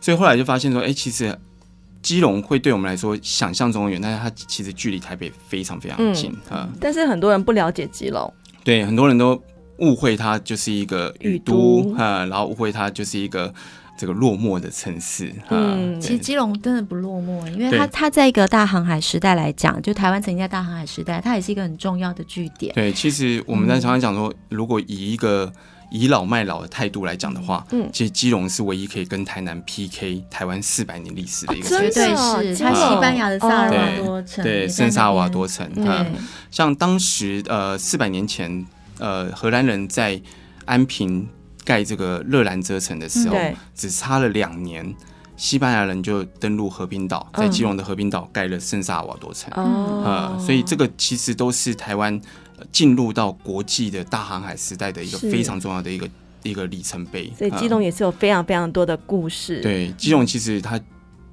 [0.00, 1.37] 所以后来就发现说，哎，其实。
[2.04, 6.68] 基隆会对我们来说想象中远，但是它其实距离台北非常非常近啊。
[6.78, 8.30] 但是很多人不了解基隆，
[8.64, 9.40] 对，很多人都
[9.79, 13.53] 误会它就是一个雨都啊，然后误会它就是一个
[13.98, 15.33] 这个落寞的城市。
[15.50, 22.72] 嗯，其实基隆真的不落寞，因为它它在一个大航海时代来讲，就台湾曾经在大航海时代，它也是一个很重要的据点。
[22.74, 25.53] 对，其实我们在常常讲说，如果以一个
[25.94, 32.64] 倚老卖老的态度来讲的话，嗯，其实基隆是唯一可以跟台南 PK 台湾四百年历史的一个城市，绝对是。
[32.64, 35.70] 它西班牙的萨尔瓦多城，对，圣萨尔瓦多城。
[35.76, 36.12] 嗯，
[36.50, 38.66] 像当时呃四百年前，
[38.98, 40.20] 呃荷兰人在
[40.64, 41.28] 安平
[41.64, 43.37] 盖这个热兰遮城的时候，
[43.76, 44.92] 只差了两年，
[45.37, 49.48] 西班牙人就登陆和平岛，在基隆的和平岛盖了圣萨尔瓦多城。
[49.54, 52.20] 哦，所以这个其实都是台湾。
[52.72, 56.09] 进入到国际的大航海时代的一个非常重要的一个
[56.42, 59.61] 一个里程碑，所以基隆也是有非常非常多的故事。
[59.61, 60.81] 对，基隆其实它。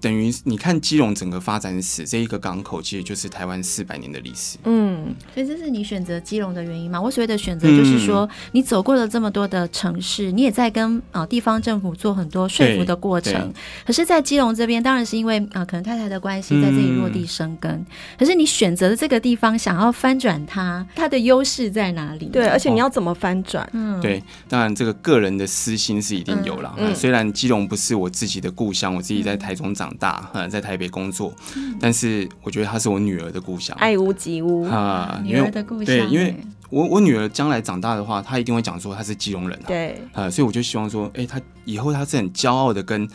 [0.01, 4.57] 等于你看基隆整个发展史，这一个港口其实就是台湾四百年的历史。
[4.65, 6.99] 嗯，所以这是你选择基隆的原因吗？
[6.99, 13.53] 我所谓的选择就是说，你走过了这么多的城市，你也在跟啊地方政府做很多说服的过程。
[13.85, 17.71] 可是，在基隆这边，当然是因为啊可能太太的关系，在这里落地生根。
[17.71, 17.85] 嗯、
[18.17, 22.25] 可是你选择的这个地方，想要翻转它，它的优势在哪里？
[22.25, 23.69] 对，而且你要怎么翻转？
[23.73, 26.73] 嗯，对，当然这个个人的私心是一定有了。
[26.77, 31.33] 嗯，虽然基隆不是我自己的故乡，我自己在台中长大，嗯，在台北工作，
[31.79, 34.63] 但是我觉得她是我女儿的故乡，爱屋及乌。
[34.65, 35.85] 啊，女儿的故乡。
[35.85, 36.35] 对，因为
[36.69, 43.07] 我我女儿将来长大的话，她一定会讲说她是基隆人啊，对，呃，所以我就希望说，哎，她以后她是很骄傲的跟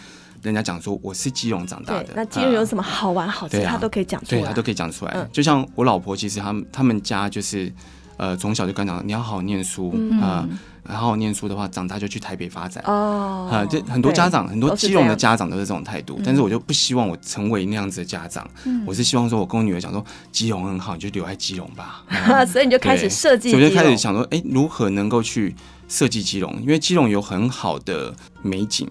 [0.42, 2.06] 人家讲说我是基隆长大的。
[2.14, 5.28] 那基隆有什么好玩好吃，她都可以讲出来，对，她都可以讲出来。
[5.32, 7.72] 就像我老婆，其实他们他们家就是
[8.16, 10.46] 呃从小就跟她讲，你要好好念书啊。
[10.88, 13.48] 然后念书的话，长大就去台北发展哦。
[13.50, 16.20] 啊，这很多家长，很多基隆的家长都是这种态度。
[16.24, 18.48] 但是我就不希望我成为那样子的家长。
[18.86, 22.02] 我是希望说，我跟我女儿讲说，基隆很好，你就留在基隆吧。
[22.46, 25.54] 所以你就开始设计，我就开始想说，哎，如何能够去
[25.88, 26.56] 设计基隆？
[26.60, 28.88] 因为基隆有很好的美景，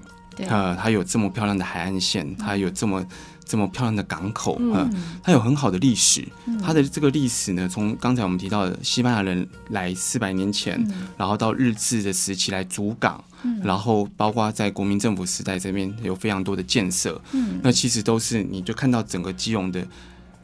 [0.49, 3.05] 啊，它有这么漂亮的海岸线，它有这么。
[3.45, 4.91] 这么漂亮的港口，嗯，
[5.23, 6.27] 它有很好的历史。
[6.61, 10.83] 它的这个历史呢，从刚才我们提到的西班牙人来四百年前，
[11.15, 13.23] 然后到日治的时期来主港，
[13.63, 17.59] 然后包括在国民政府时代这边有非常多的建设，嗯。
[17.63, 19.87] 那其实都是你就看到整个基隆的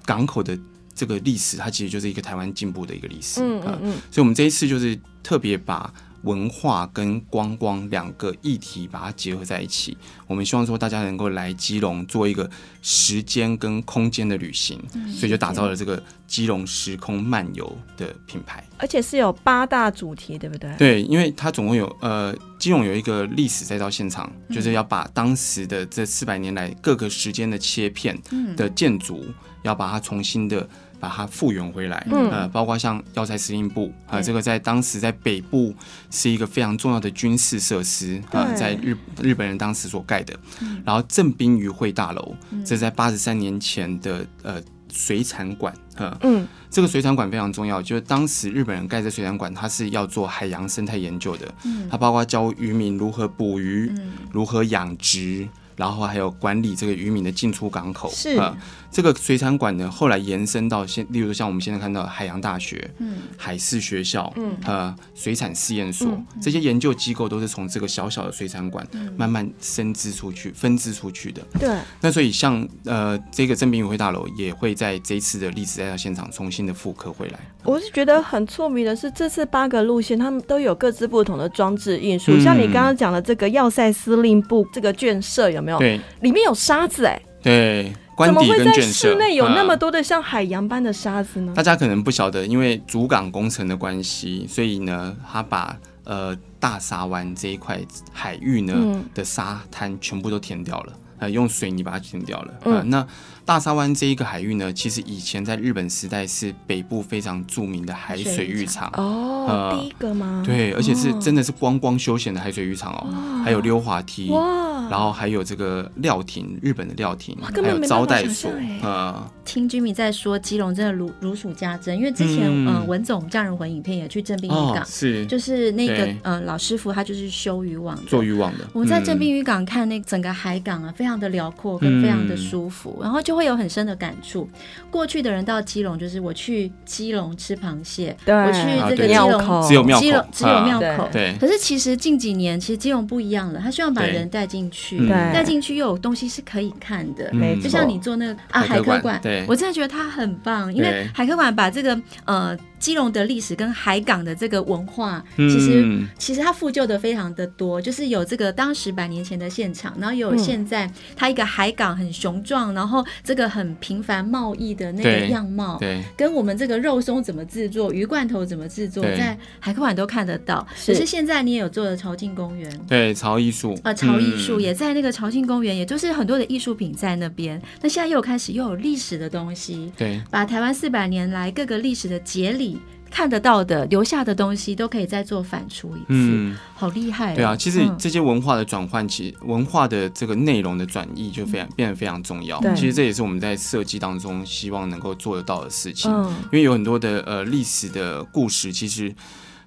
[0.05, 0.57] 港口的
[0.93, 3.61] 这个历史，它其实就是一个台湾进步的一个历史，嗯。
[3.81, 5.91] 嗯，所以我们这一次就是特别把。
[6.23, 12.49] 文化跟观光两个议题把它结合在一起，我们希望说大家能够来基隆做一个
[12.81, 14.79] 时间跟空间的旅行，
[15.11, 20.75] 所以就打造了这个基隆时空漫游的品牌，而且是有八大主题，对不对？
[20.77, 28.17] 对，因为它总共有呃，基隆有一个历史再造现场，就是要把当时的这四百年来各个时间的切片
[28.55, 29.25] 的建筑，
[29.63, 30.67] 要把它重新的。
[31.01, 35.73] 把它复原回来，嗯、呃，包括像要塞司令部啊，呃，这个在当时在北部
[36.11, 40.39] 是一个非常重要的军事设施啊，呃，在日日本人当时所盖的。
[40.61, 44.61] 嗯、然后正滨渔会大楼，这在八十三年前的呃
[44.93, 55.47] 水产馆，呃，嗯，这个水产馆非常重要，就是当时日本人盖这水产馆，它是要做海洋生态研究的，嗯，它包括教渔民如何捕鱼，嗯，如何养殖。
[55.81, 58.55] 然后还有管理这个渔民的进出港口，是啊，
[58.91, 66.07] 这个水产馆呢，后来延伸到现，例如像我们现在看到海洋大学、嗯，海事学校，嗯，呃，水产试验所、
[66.39, 71.41] 这些研究机构都是从这个小小的水产馆慢慢伸支出去、分支出去的。
[71.59, 71.75] 对。
[71.99, 77.39] 那所以像呃这个正滨渔会大楼也会在这一次的历史再造现场重新的复刻回来。
[77.63, 85.70] 我是觉得很错迷的是，这次八个路线他们都有各自不同的装置运输，嗯、像你刚刚讲的这个要塞司令部这个眷舍有没有？
[85.77, 87.21] 对，里面有沙子哎、欸。
[87.41, 91.53] 对，怎么会在室内有那么多的像海洋般的沙子呢？
[91.55, 97.79] 大家可能不晓得，因为主港工程的关系，所以呢，他把呃大沙湾这一块
[98.11, 102.53] 海域呢、嗯、的沙滩全部都填掉了，呃，用水泥把它填掉了。
[102.65, 103.07] 嗯，呃、那。
[103.45, 108.89] 大沙湾这一个海域呢，其实以前在日本时代是北部非常著名的海水浴场。
[108.95, 110.43] 哦，呃、第一个吗？
[110.45, 113.43] 对，而且是真的是观光休闲的海水浴场哦，哇。
[113.43, 118.51] 还有溜滑梯哇，然后还有这个料亭，日本的料亭，还有招待所，
[118.83, 125.25] 呃，听 Jimmy 在说基隆真的如如数家珍，因为之前嗯、呃、文总匠人魂影片也去正滨渔港，是。
[125.25, 128.67] 就是那个呃老师傅他就是修渔网做渔网的。
[128.73, 134.49] 我们在正滨渔港看那整个海港啊，非常的辽阔跟非常的舒服，然后就会有很深的感触。
[134.89, 141.35] 过去的人到基隆就是我去基隆吃螃蟹，我去这个基隆只有庙口，基隆只有庙口，对。
[141.39, 152.57] 可是其实近几年其实基隆不一样了，他希望把人带进去，带进去又有东西是可以看的，就像你做那个啊海科馆，我真的觉得他很棒，因为海科馆把这个呃。
[152.81, 170.67] 基隆的历史跟海港的这个文化，其实、嗯、其实它复旧的非常的多，就是有这个当时百年前的现场，然后有现在它一个海港很雄壮，然后这个很频繁贸易的那个样貌，对，跟我们这个肉松怎么制作，鱼罐头怎么制作，在海科馆都看得到。
[170.87, 177.61] 可是现在你也有做的潮庆公园，对，潮艺术，呃，潮艺术也在那个潮庆公园，也就是很多的艺术品在那边。
[177.79, 182.70] 那现在又开始又有历史的东西，对，把台湾四百年来各个历史的节理。
[183.11, 187.35] 看得到的留下的东西都可以再做反刍一次，嗯，好厉害，哦。
[187.35, 192.59] 对啊，其实这些文化的转换，其实文化的这个内容的转移就非常变得非常重要。
[192.73, 196.09] 其实这也是我们在设计当中希望能够做得到的事情，
[196.45, 199.13] 因为有很多的呃历史的故事，其实。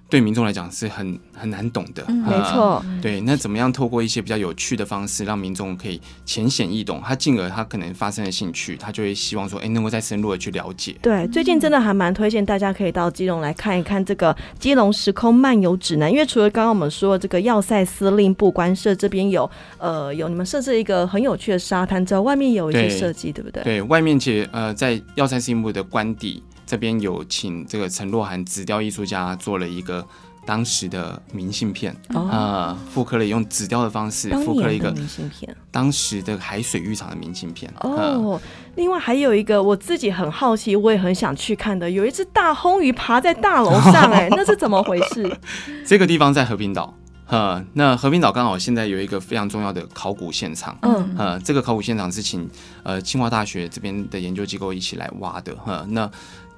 [0.07, 2.83] 对民众来讲是很很难懂的，没错。
[3.01, 10.95] 对，那怎么样透过一些比较有趣的方式，让民众可以浅显易懂，他进而他可能发生了兴趣，他就会希望说，哎，能够再深入的去了解。
[11.01, 19.49] 对，最近真的还蛮推荐大家可以到基隆来看一看这个《基隆时空漫游指南》，因为除了刚刚我们说的这个要塞司令部官舍这边有，
[19.79, 23.63] 呃，有你们设置一个很有趣的沙滩之外，外面有一些设计，对，对不对？
[23.63, 26.43] 对，外面其实呃，在要塞司令部的官邸。
[26.65, 30.05] 这边有请这个陈若涵纸雕艺术家做了一个
[30.45, 31.95] 当时的明信片。
[32.09, 37.71] 呃，复刻了用纸雕的方式复刻了一个明信片，当时的海水浴场的明信片。
[37.81, 38.41] 哦，呃、
[38.75, 45.37] 另外还有一个我自己很好奇，我也很想去看的，有一只大红鱼爬在大楼上，哎， 那是怎么回事？
[45.85, 46.93] 这个地方在和平岛。
[47.27, 52.47] 呃，那和平岛刚好现在有一个非常重要的考古现场，嗯，呃，这个考古现场是请
[52.83, 56.07] 呃清华大学这边的研究机构一起来挖的，哈、呃，那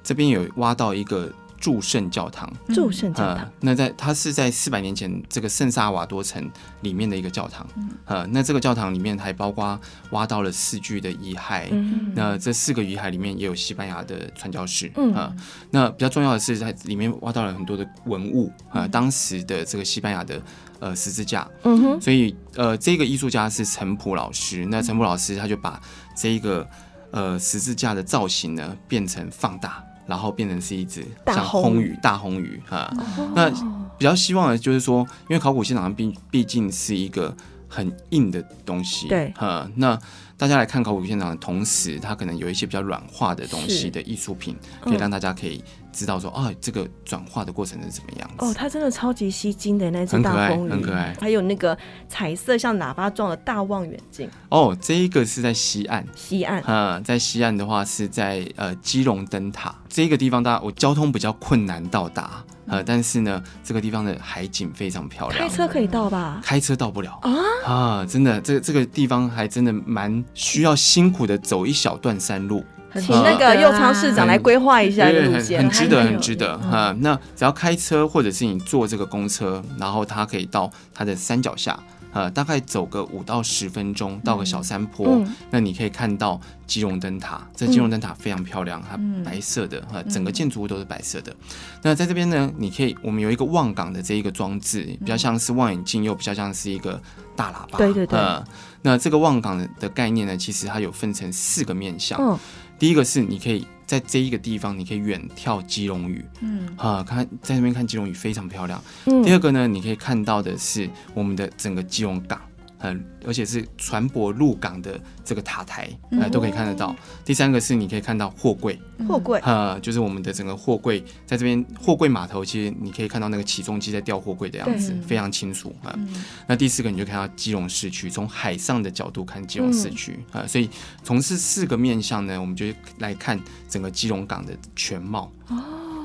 [0.02, 1.32] 这边有挖到一个。
[1.60, 6.48] 祝圣教堂，祝圣教堂，那在它是在四百年前这个圣萨瓦多城
[6.82, 7.66] 里面的一个教堂，
[8.04, 9.76] 呃，那这个教堂里面还包括
[10.12, 11.66] 挖到了四具的遗骸，
[12.14, 15.36] 那这四个遗骸里面也有西班牙的传教士，嗯，
[15.72, 20.40] 那比较重要的是在里面挖到了很多的文物，啊，当时的这个西班牙的
[20.78, 25.82] 呃十字架，嗯哼，所以呃这个艺术家是陈普老师，那陈普老师他就把
[26.16, 26.64] 这一个
[27.10, 29.84] 呃十字架的造型呢变成放大。
[30.08, 32.90] 然后变成是一只像红鱼，大红鱼哈。
[33.34, 33.50] 那
[33.98, 37.36] 比较希望的就是说，因为考古现场毕毕竟是一个
[37.68, 39.70] 很硬的东西，对哈。
[39.76, 39.98] 那
[40.38, 45.62] 大家来看考古现场的同时，它可能有一些比较软化的东西的艺术品，可以让大家可以。
[45.90, 48.34] 知道说哦，这个转化的过程是怎么样子？
[48.38, 51.12] 哦，它真的超级吸睛的那只大魟鱼，很可爱。
[51.20, 51.76] 还有那个
[52.08, 54.30] 彩色像喇叭状的大望远镜。
[54.50, 56.06] 哦，这一个是在西岸。
[56.14, 56.62] 西岸。
[56.64, 65.40] 嗯，在西岸的话是在呃基隆灯塔这个地方，大家我交通比较困难到达，呃，但是呢，这个地方的海景非常漂亮。
[65.40, 66.40] 开车可以到吧？
[66.42, 67.32] 开车到不了啊
[67.64, 68.06] 啊！
[68.06, 72.64] 真的，这这个地方还真的蛮需要辛苦的走一小段山路。
[72.94, 76.94] 请那个右昌市长来规划一下路线，很值得，很值得哈。
[77.00, 81.78] 那只要开车或者是你坐这个公车，然后它可以到它的山脚下，
[82.18, 87.46] 呃，大概走个五到十分钟到个小山坡，嗯、那你可以看到金融灯塔。
[87.54, 91.32] 这金融灯塔非常漂亮，它白色的哈，整个建筑物都是白色的。
[91.80, 97.00] 那在这边呢，你可以我们有一个望港的这一个装置，比较像是望远镜，又比较像是一个
[97.36, 97.78] 大喇叭。
[97.78, 98.18] 对对对。
[98.18, 98.44] 呃、
[98.82, 102.18] 那这个望港的概念呢，其实它有分成四个面向。
[102.20, 102.36] 嗯
[102.78, 108.80] 第一个是你可以在这一个地方，你可以远眺基隆屿，嗯，啊，看在那边看基隆屿非常漂亮。
[109.06, 112.38] 嗯，第二个呢，你可以看到的是我们的整个基隆港。
[112.78, 116.94] 很，而且是船舶入港的这个塔台，呃、嗯，都可以看得到。
[117.24, 125.92] 第三个是你可以看到货柜，货柜，呃，就是我们的整个货柜在这边，货柜码头其实你可以看到那个起重机在吊货柜的样子，非常清楚啊。
[125.96, 130.70] 嗯、那第四个你就看到基隆市区，从海上的角度看基隆市区啊、嗯，所以
[131.02, 132.66] 从这四个面向呢，我们就
[132.98, 135.30] 来看整个基隆港的全貌。
[135.48, 135.56] 哦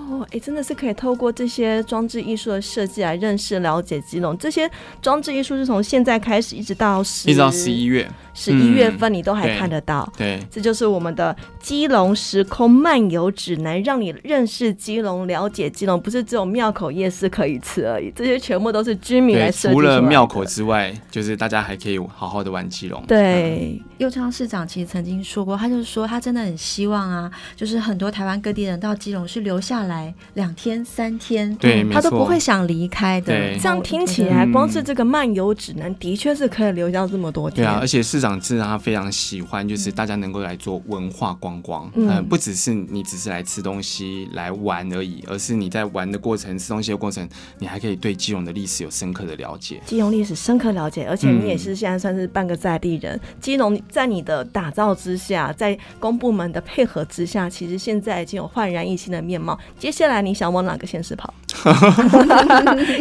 [0.09, 4.37] 哦，哎，真的是可以透过这些装置艺术的设计来认识、了解基隆。
[4.37, 4.69] 这些
[5.01, 8.09] 装置艺术是从现在开始一直到十，一直到十一月。
[8.35, 19.75] 十一月份你都还看得到，嗯、对，对，这就是我们的基隆时空漫游指南，让你认识基隆、了解基隆，不是只有庙口夜市可以吃而已，这些全部都是居民来设计。
[19.75, 23.03] 除了庙口之外，就是大家还可以好好的玩基隆。
[23.07, 29.92] 对，右昌市长其实曾经说过，他就是说他真的很希望啊，就是很多台湾各地人到基隆是留下来
[30.33, 33.27] 两天三天，对，他都不会想离开的。
[33.27, 37.63] 对，这样听起来，光是这个漫游指南的确是可以留下这么多天。
[37.63, 38.23] 对啊，而且市。
[38.23, 47.27] 长自然他非常喜欢，就是大家能够来做文化观光，嗯、呃，不只是你只是来吃东西来玩而已，而是你在玩的过程、吃东西的过程，
[47.59, 49.81] 你还可以对基隆的历史有深刻的了解。
[49.85, 53.13] 基隆历史深刻了解，而且你也是现在算是半个在地人。
[53.13, 59.59] 嗯、基隆在你的打造之下，在公部门的配合之下，其实现在已经有焕然一新的面貌。
[59.83, 61.33] 接下来你想往哪个县市跑？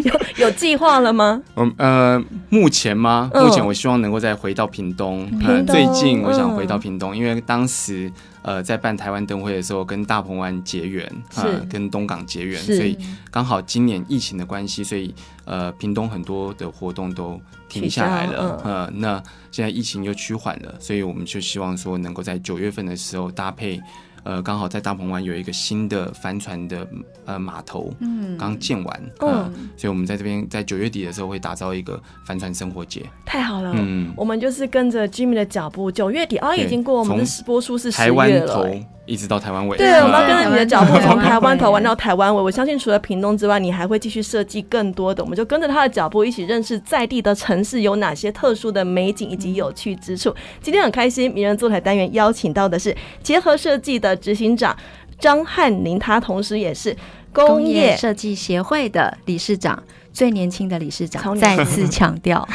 [0.02, 1.40] 有有计划了吗？
[1.54, 3.30] 嗯呃，目前吗？
[3.32, 5.24] 目前我希望能够再回到屏东。
[5.30, 8.10] 嗯嗯、最近我想回到屏东，嗯、因为当时
[8.42, 11.06] 呃在办台湾灯会的时候，跟大鹏湾结缘，
[11.36, 12.98] 啊、呃，跟东港结缘，所以
[13.30, 15.14] 刚好今年疫情的关系，所以
[15.44, 19.22] 呃屏东很多的活动都停下来了，嗯、呃，那
[19.52, 23.80] 现在疫情又趋缓了，所以我们就希望说能够在九月份的时候搭配。
[24.24, 26.86] 呃，刚好在大鹏湾有一个新的帆船的
[27.24, 38.68] 呃码头，嗯，刚建完，嗯，所以我们在这边在九月底的时候会打造一个帆船生活节，太好了，嗯，我们就是跟着 Jimmy 的脚步，九月底啊，已经过我们的播出是十月了。
[39.04, 42.40] 一直到台湾尾，对，我们要跟着你的脚步，从 台湾头玩到台湾尾。
[42.40, 45.20] 我相信除了屏东之外，你还会继续设计更多的。
[45.24, 50.32] 我们就跟着他的脚步，一起认识在地的城市有哪些特殊的美景以及有趣之处。
[50.60, 54.74] 今天很开心，名人座台单元邀请到的是结合设计的执行长
[55.22, 56.94] 张汉宁，他同时也是
[57.32, 59.80] 工业设计协会的理事长，
[60.12, 61.38] 最年轻的理事长。
[61.38, 62.46] 再次强调，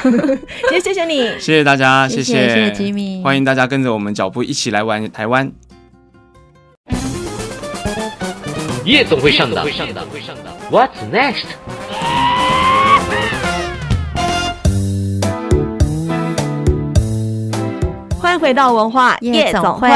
[0.74, 5.50] 也 谢谢你，谢谢大家，谢谢谢谢吉米，欢迎大家跟着我们脚步一起来玩台湾。
[8.84, 9.66] 夜总会上的
[10.70, 11.46] ，What's next？
[18.38, 19.90] 欢迎回到文化夜总会。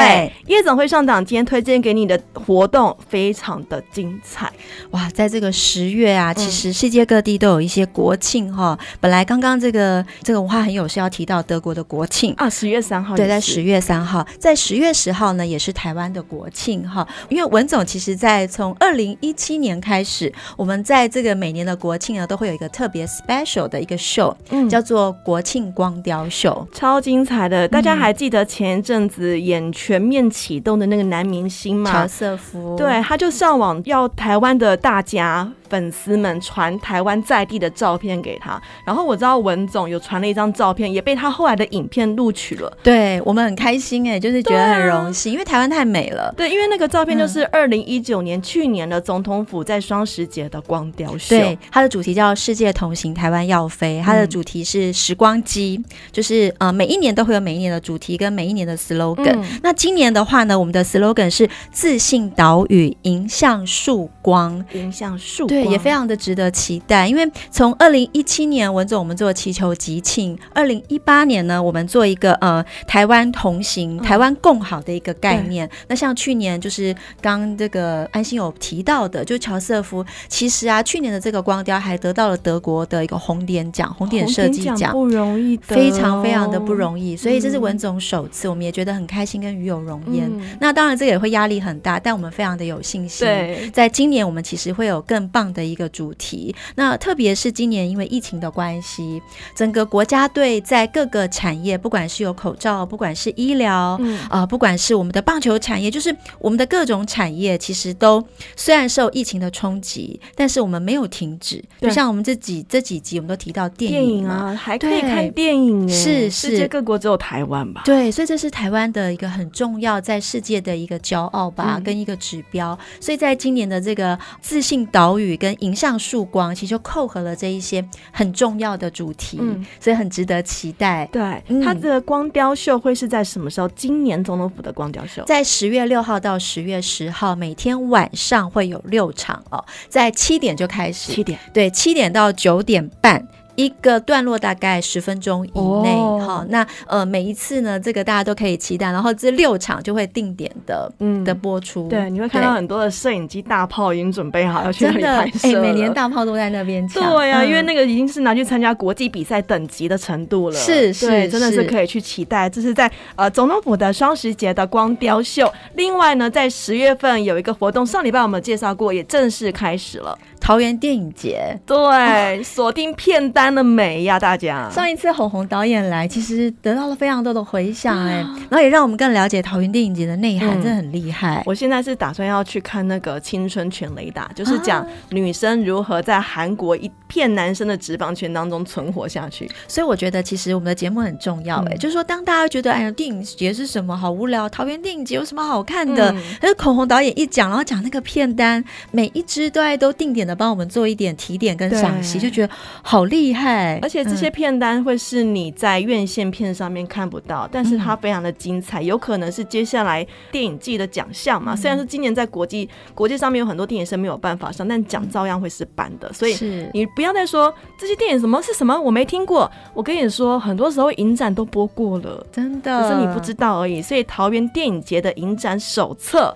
[0.47, 4.51] 夜总会上档，今天推荐给你的活动非常的精彩
[4.89, 5.07] 哇！
[5.11, 8.75] 在这个十月啊，其实世界各地都有一些国庆哈。
[8.79, 13.15] 嗯、本来刚刚这个这个文化很有是要提到德国的国庆啊，十月三号。
[13.15, 17.07] 对，在十月三号，在十月十号呢，也是台湾的国庆哈。
[17.29, 27.67] 因为文总其实在从二零一七年开始，我们在这个每年的国庆呢，都会有一个特别 special 的一个秀，嗯，叫做国庆光雕秀，超精彩的。
[27.67, 35.51] 大家还记得前一阵子演全面启动的那个男明星嘛，乔瑟夫，对，他就上网要台湾的大家。
[35.71, 42.77] 粉丝们传台湾在地的照片给他，然后我知道文总有传了一张照片，也被他后来的影片录取了。
[42.83, 46.33] 对，我们很开心哎，就是觉得很荣幸，啊、因为台湾太美了。
[46.35, 51.37] 对，因为那个照片就是二零一九年、嗯、去年的总统府在双十节的光雕秀。
[51.37, 59.37] 对，它的主题叫“世界同行，台湾要飞”，它的主题是时光机，嗯、就是呃每一年都会有每一年的主题跟每一年的 slogan。
[59.37, 65.60] 嗯、那今年的话呢，我们的 slogan 是“自信岛屿，迎向曙光”，迎向曙光。
[65.65, 75.67] 也非常的值得期待，因为从二零一七年文总我们做祈求集庆，二零一八年呢，我们做一个呃台湾同行、台湾共好的一个概念。
[75.67, 87.15] 嗯、那像去年就是刚这个安心有提到的，就乔瑟夫，其实啊，去年的这个光雕还得到了德国的一个红点奖，红点设计奖，不容易，非常非常的不容易。
[87.15, 90.29] 所以这是文总首次，我们也觉得很开心跟鱼有荣焉。
[90.31, 93.27] 嗯、那当然这个也会压力很大，但我们非常的有信心。
[93.73, 99.21] 在今年我们其实会有更棒的一个主题，那特别是今年因为疫情的关系，
[99.55, 104.19] 整个国家队在各个产业，不管是有口罩，不管是医疗，啊、嗯。
[104.29, 108.23] 呃，不管是我们的棒球产业，就是我们的各种产业，其实都
[108.55, 111.63] 虽然受疫情的冲击，但是我们没有停止。
[111.79, 117.81] 就像我们这几这几集，我们都提到电影，电影啊，还可以看电影，是是，世界各国只有台湾吧？
[117.83, 122.77] 对，所以这是台湾的一个很重要，在世界的一个骄傲吧，嗯、跟一个指标。
[122.99, 131.09] 所以在今年的这个自信岛屿跟迎向曙光，其实就扣合了这一些很重要的主题，嗯、所以很值得期待。
[131.11, 133.67] 对，它的光雕秀会是在什么时候？
[133.69, 143.27] 今年总统府的光雕秀在十月六号到十月十号，每天晚上会有六场哦，在七点就开始，七点，对，七点到九点半。
[143.55, 145.95] 一个段落大概十分钟以内，
[146.25, 151.21] 好、哦，那呃每一次呢，这个大家都可以期待，然后这六场就会定点的嗯。
[151.23, 170.17] 的播出，对，你会看到很多的摄影机大炮已经准备好要去那里拍摄，哎，每年大炮都在那边抢，对呀、啊，嗯、因为那个已经是拿去参加国际比赛等级的程度了，是是，对，真的是可以去期待，这是在呃总统府的双十节的光雕秀，另外呢，在十月份有一个活动，上礼拜我们介绍过，也正式开始了。
[170.41, 174.67] 桃园电影节，对，锁定片单的美呀，大家。
[174.71, 178.15] 上一次红红导演来，其实得到了非常多的回响，哎，
[178.49, 181.43] 然后也让我们更了解桃园电影节的内涵，真的很厉害。
[181.45, 189.49] 我现在是打算要去看那个《青春全雷达》，就是讲女生如何在韩国一片男生的脂肪圈当中存活下去。
[189.67, 196.11] 所以我觉得，其实我们的节目很重要，哎，就是说，当大家觉得哎呀，电影节是什么，好无聊，桃园电影节有什么好看的？
[196.41, 201.15] 可是口红导演一讲，然后讲那个片单，每一支都爱都定点的帮我们做一点。
[201.21, 211.53] 提点跟赏析，就觉得好厉害，而且这些片单会是你在院线片上面看不到，嗯、但是它非常的精彩，有可能是接下来电影季的奖项嘛。
[211.53, 216.11] 嗯、虽然说今年在国际国际上面有很多电影是没有办法上，但奖照样会是颁的。
[216.11, 216.35] 所以
[216.73, 223.81] 你不要再说这些电影什么是什么我没听过，我跟你说，很多时候影展都播过了，真的，只是你不知道而已。
[223.81, 226.35] 所以桃园电影节的影展手册。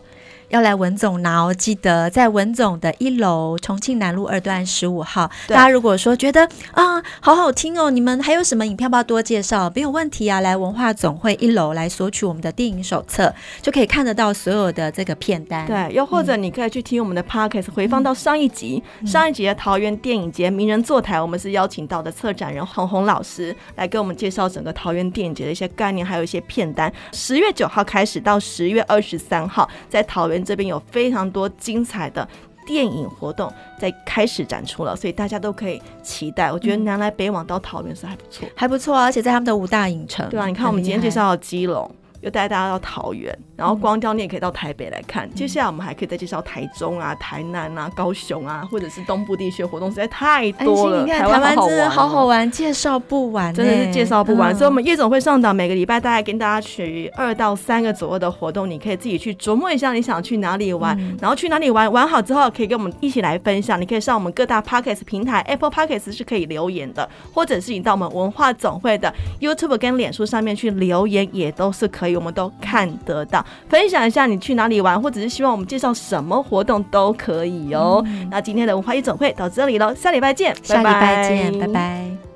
[0.49, 5.29] 要来文总拿哦，记得在文总的一楼，重庆南路二段十五号。
[5.47, 9.71] 大家如果说觉得啊，好好听哦，你们还有什么影片要不要多介绍？
[9.73, 15.65] 没有问题啊，来文化总会一楼来索取我们的电影手册，就可以看得到所有的这个片单。
[15.65, 26.91] 对，又或者你可以去听我们的 Podcast，回放到上一集，嗯、上一集的桃园电影节名人座谈，我们是邀请到的策展人红红老师来给我们介绍整个桃园电影节的一些概念，还有一些片单。
[27.13, 30.34] 十月九号开始到十月二十三号，在桃园。
[30.43, 32.27] 这边有非常多精彩的
[32.65, 36.51] 电影活动在开始展出了，所以大家都可以期待。
[36.51, 41.89] 我觉得南来北往到桃园是还不错，还不错啊，而且在他们的五大影城，对啊，你看我们今天介绍到基隆。
[42.21, 45.25] 又带大家到桃园，然后光雕你也可以到台北来看。
[45.27, 51.05] 嗯、接下来我们还可以再介绍台中啊、台南啊、高雄啊，或者是东部地区活动，实在太多了。
[51.07, 54.53] 台湾真的好好玩，介绍不完，真的是介绍不完。
[54.53, 63.79] 嗯、所以，我们夜总会上档每个礼拜大概跟大家取二到三个左右的活动，你可以自己去琢磨一下你想去哪里玩，嗯、然后去哪里玩，玩好之后可以跟我们一起来分享。
[63.79, 72.85] 你可以上我们各大 Podcast 平台，Apple Podcast 是可以留言的，或者是你到我们文化总会的 YouTube 跟脸书上面去留言，也都是可以，我们都看。
[73.05, 78.03] 得到分享一下你去哪里玩，或者是希望我们介绍什么活动都可以哦。
[78.05, 81.59] 嗯、那今天的文化夜总会到这里喽，下礼拜见，下礼拜见。
[81.59, 82.34] 拜拜。